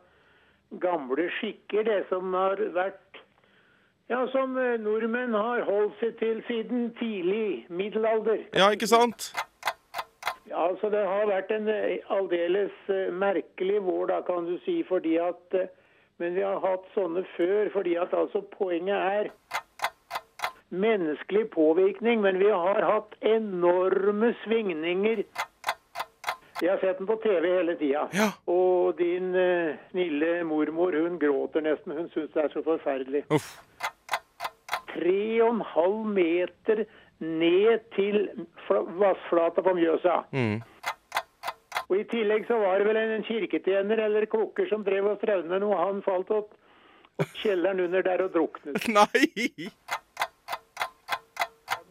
gamle 0.81 1.29
skikker, 1.37 1.83
det 1.87 2.01
som 2.09 2.33
har 2.33 2.59
vært 2.75 3.21
Ja, 4.09 4.25
som 4.33 4.57
eh, 4.59 4.75
nordmenn 4.79 5.33
har 5.33 5.63
holdt 5.63 5.95
seg 6.01 6.17
til 6.19 6.43
siden 6.49 6.89
tidlig 6.99 7.65
middelalder. 7.69 8.43
Ja, 8.53 8.67
ikke 8.75 8.87
sant? 8.91 9.31
Ja, 10.49 10.67
altså 10.67 10.89
Det 10.89 11.07
har 11.07 11.31
vært 11.31 11.55
en 11.55 11.71
eh, 11.71 12.03
aldeles 12.11 12.75
merkelig 13.23 13.79
vår, 13.87 14.05
da, 14.11 14.19
kan 14.27 14.51
du 14.51 14.59
si, 14.67 14.81
fordi 14.83 15.15
at 15.15 15.61
Men 16.17 16.35
vi 16.35 16.43
har 16.43 16.59
hatt 16.59 16.91
sånne 16.93 17.23
før, 17.37 17.71
fordi 17.71 17.95
at 17.99 18.13
altså 18.13 18.43
poenget 18.59 18.95
er 18.95 19.31
menneskelig 20.69 21.49
påvirkning, 21.53 22.21
men 22.21 22.39
vi 22.39 22.49
har 22.49 22.81
hatt 22.81 23.15
enorme 23.21 24.33
svingninger. 24.43 25.23
Jeg 26.61 26.71
har 26.71 26.79
sett 26.79 26.97
den 26.97 27.07
på 27.07 27.17
TV 27.23 27.47
hele 27.57 27.75
tida. 27.75 28.05
Og 28.47 28.95
din 28.97 29.35
uh, 29.35 29.75
snille 29.91 30.43
mormor 30.47 30.95
hun 30.95 31.19
gråter 31.19 31.65
nesten. 31.65 31.97
Hun 31.97 32.09
syns 32.13 32.31
det 32.33 32.43
er 32.45 32.53
så 32.53 32.63
forferdelig. 32.63 33.25
Tre 34.93 35.19
og 35.43 35.49
en 35.49 35.65
halv 35.73 36.05
meter 36.15 36.85
ned 37.19 37.83
til 37.95 38.29
vassflata 38.69 39.61
på 39.61 39.73
Mjøsa. 39.75 40.21
Mm. 40.31 40.61
Og 41.89 41.99
I 41.99 42.05
tillegg 42.09 42.47
så 42.47 42.57
var 42.57 42.79
det 42.79 42.87
vel 42.87 42.97
en 43.01 43.27
kirketjener 43.27 44.05
eller 44.07 44.25
kokker 44.31 44.69
som 44.71 44.83
drev 44.87 45.11
og 45.11 45.19
strevde 45.21 45.51
med 45.51 45.61
noe. 45.63 45.77
Han 45.77 46.01
falt 46.05 46.31
opp 46.33 46.55
kjelleren 47.41 47.83
under 47.83 48.01
der 48.05 48.25
og 48.25 48.33
druknet. 48.33 48.87
Nei! 48.97 49.69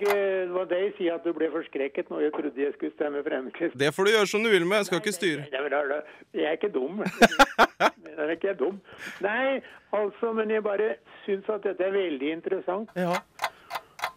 Eh, 0.03 0.47
det 0.49 0.53
var 0.55 0.65
det 0.71 0.79
jeg 0.83 0.93
sier 0.99 1.15
at 1.15 1.25
du 1.25 1.33
ble 1.37 1.49
forskrekket 1.53 2.09
når 2.11 2.21
jeg 2.27 2.33
trodde 2.35 2.63
jeg 2.65 2.73
skulle 2.75 2.93
stemme 2.97 3.23
Fremskrittspartiet. 3.27 3.79
Det 3.85 3.95
får 3.95 4.05
du 4.05 4.11
gjøre 4.11 4.27
som 4.33 4.43
du 4.45 4.51
vil 4.51 4.67
med, 4.67 4.77
jeg 4.83 4.87
skal 4.91 5.01
ikke 5.03 5.13
styre. 5.17 5.47
Nei, 5.53 5.61
men 5.63 5.71
da- 5.71 5.87
da- 5.89 6.03
Jeg 6.35 6.45
er 6.51 6.57
ikke 6.59 6.73
dum. 6.75 7.05
Jeg 8.15 8.19
er 8.19 8.31
ikke 8.37 8.55
dum. 8.59 8.81
Nei, 9.25 9.61
altså, 9.93 10.33
men 10.33 10.51
jeg 10.51 10.63
bare 10.63 10.95
syns 11.25 11.49
at 11.51 11.63
dette 11.67 11.83
er 11.83 11.91
veldig 11.95 12.29
interessant. 12.33 12.91
Ja. 12.97 13.17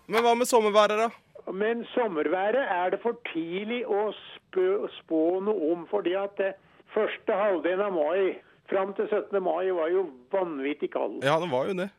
Men 0.07 0.21
hva 0.23 0.33
med 0.37 0.45
sommerværet, 0.47 0.97
da? 1.01 1.09
Men 1.51 1.85
sommerværet 1.95 2.61
er 2.69 2.89
det 2.93 2.99
for 3.01 3.17
tidlig 3.33 3.81
å 3.87 4.11
spå 4.99 5.21
noe 5.47 5.71
om, 5.73 5.87
fordi 5.89 6.13
at 6.19 6.35
det 6.37 6.53
første 6.93 7.33
halvdelen 7.33 7.85
av 7.87 7.93
mai 7.95 8.37
fram 8.69 8.93
til 8.97 9.07
17. 9.09 9.39
mai 9.43 9.69
var 9.71 9.89
jo 9.93 10.05
vanvittig 10.33 10.91
kald. 10.93 11.23
Ja, 11.23 11.39
det 11.39 11.49
var 11.51 11.67
jo 11.69 11.73
det. 11.79 11.89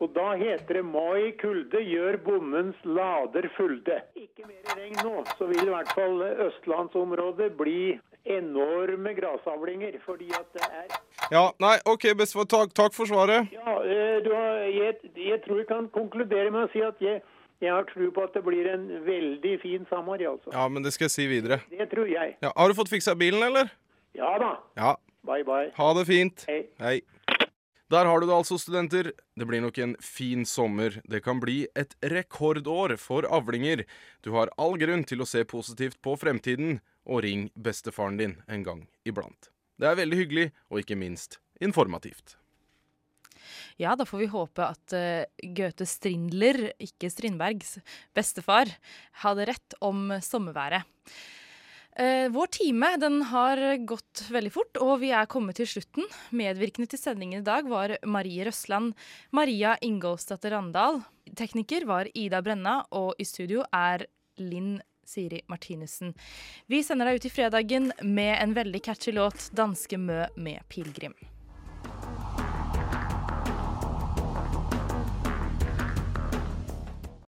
Og 0.00 0.14
da 0.14 0.30
heter 0.40 0.74
det 0.80 0.84
'mai 0.84 1.32
kulde 1.40 1.80
gjør 1.84 2.16
bondens 2.24 2.76
lader 2.84 3.48
fulde'. 3.56 4.00
Ikke 4.16 4.46
mer 4.48 4.62
regn 4.76 4.96
nå, 5.04 5.24
så 5.38 5.46
vil 5.46 5.60
i 5.66 5.70
hvert 5.74 5.92
fall 5.94 6.22
østlandsområdet 6.46 7.56
bli 7.56 7.98
enorme 8.24 9.12
grasavlinger, 9.14 9.92
fordi 10.06 10.28
at 10.40 10.48
det 10.54 10.62
er 10.62 10.86
Ja, 11.30 11.50
nei, 11.60 11.76
OK, 11.86 12.02
bestefar. 12.16 12.44
Takk, 12.48 12.72
takk 12.74 12.94
for 12.94 13.04
svaret. 13.04 13.48
Ja, 13.52 13.76
eh, 13.84 14.24
du 14.24 14.32
har, 14.34 14.64
jeg, 14.66 14.96
jeg 15.16 15.42
tror 15.44 15.56
jeg 15.58 15.66
kan 15.68 15.88
konkludere 15.88 16.50
med 16.50 16.64
å 16.64 16.72
si 16.72 16.80
at 16.80 16.96
jeg, 17.00 17.20
jeg 17.60 17.72
har 17.72 17.84
tro 17.92 18.10
på 18.10 18.24
at 18.24 18.32
det 18.34 18.42
blir 18.44 18.66
en 18.72 18.88
veldig 19.06 19.60
fin 19.60 19.86
sommer, 19.90 20.16
altså. 20.32 20.50
Ja, 20.52 20.66
men 20.68 20.82
det 20.82 20.92
skal 20.92 21.04
jeg 21.04 21.10
si 21.10 21.26
videre. 21.26 21.60
Det 21.70 21.90
tror 21.92 22.08
jeg. 22.08 22.36
Ja, 22.42 22.50
Har 22.56 22.68
du 22.68 22.74
fått 22.74 22.88
fiksa 22.88 23.14
bilen, 23.14 23.42
eller? 23.42 23.70
Ja 24.16 24.38
da. 24.38 24.56
Ja. 24.76 24.94
Bye, 25.26 25.44
bye. 25.44 25.70
Ha 25.76 25.92
det 25.94 26.06
fint. 26.08 26.46
Hei. 26.48 26.64
Hei. 26.80 27.00
Der 27.90 28.06
har 28.06 28.20
du 28.20 28.28
det 28.28 28.34
altså, 28.36 28.54
studenter. 28.60 29.10
Det 29.34 29.46
blir 29.50 29.62
nok 29.64 29.78
en 29.82 29.96
fin 29.98 30.44
sommer. 30.46 31.00
Det 31.10 31.24
kan 31.24 31.40
bli 31.42 31.64
et 31.74 31.96
rekordår 32.06 32.94
for 33.02 33.26
avlinger. 33.26 33.82
Du 34.22 34.30
har 34.36 34.52
all 34.62 34.76
grunn 34.78 35.02
til 35.02 35.24
å 35.24 35.26
se 35.26 35.42
positivt 35.42 35.98
på 36.04 36.14
fremtiden, 36.20 36.78
og 37.02 37.24
ring 37.26 37.48
bestefaren 37.58 38.20
din 38.20 38.36
en 38.46 38.62
gang 38.62 38.84
iblant. 39.02 39.50
Det 39.80 39.88
er 39.90 39.98
veldig 39.98 40.20
hyggelig, 40.20 40.46
og 40.70 40.84
ikke 40.84 41.00
minst 41.00 41.40
informativt. 41.58 42.36
Ja, 43.80 43.96
da 43.98 44.06
får 44.06 44.22
vi 44.22 44.30
håpe 44.30 44.70
at 44.76 44.94
uh, 44.94 45.26
Goethe 45.56 45.88
Strindler, 45.88 46.68
ikke 46.78 47.10
Strindbergs, 47.10 47.78
bestefar, 48.14 48.70
hadde 49.24 49.48
rett 49.50 49.78
om 49.82 50.12
sommerværet. 50.22 50.86
Eh, 51.96 52.28
vår 52.30 52.46
time 52.46 52.96
den 53.02 53.22
har 53.22 53.58
gått 53.86 54.22
veldig 54.30 54.52
fort, 54.54 54.78
og 54.78 55.00
vi 55.02 55.10
er 55.10 55.26
kommet 55.30 55.58
til 55.58 55.68
slutten. 55.68 56.06
Medvirkende 56.30 56.88
til 56.90 57.00
sendingen 57.02 57.42
i 57.42 57.46
dag 57.46 57.66
var 57.68 57.96
Marie 58.06 58.46
Røsland, 58.46 58.94
Maria 59.34 59.74
Ingolfsdatter 59.82 60.54
Randal. 60.54 61.02
Tekniker 61.36 61.88
var 61.90 62.10
Ida 62.14 62.42
Brenna, 62.42 62.84
og 62.94 63.18
i 63.18 63.26
studio 63.26 63.66
er 63.74 64.06
Linn 64.38 64.78
Siri 65.10 65.42
Martinussen. 65.50 66.14
Vi 66.70 66.84
sender 66.86 67.10
deg 67.10 67.18
ut 67.18 67.26
i 67.26 67.34
fredagen 67.34 67.90
med 68.06 68.36
en 68.38 68.54
veldig 68.54 68.82
catchy 68.86 69.12
låt, 69.12 69.50
'Danske 69.50 69.98
Mø 69.98 70.26
med 70.36 70.62
pilegrim'. 70.70 71.39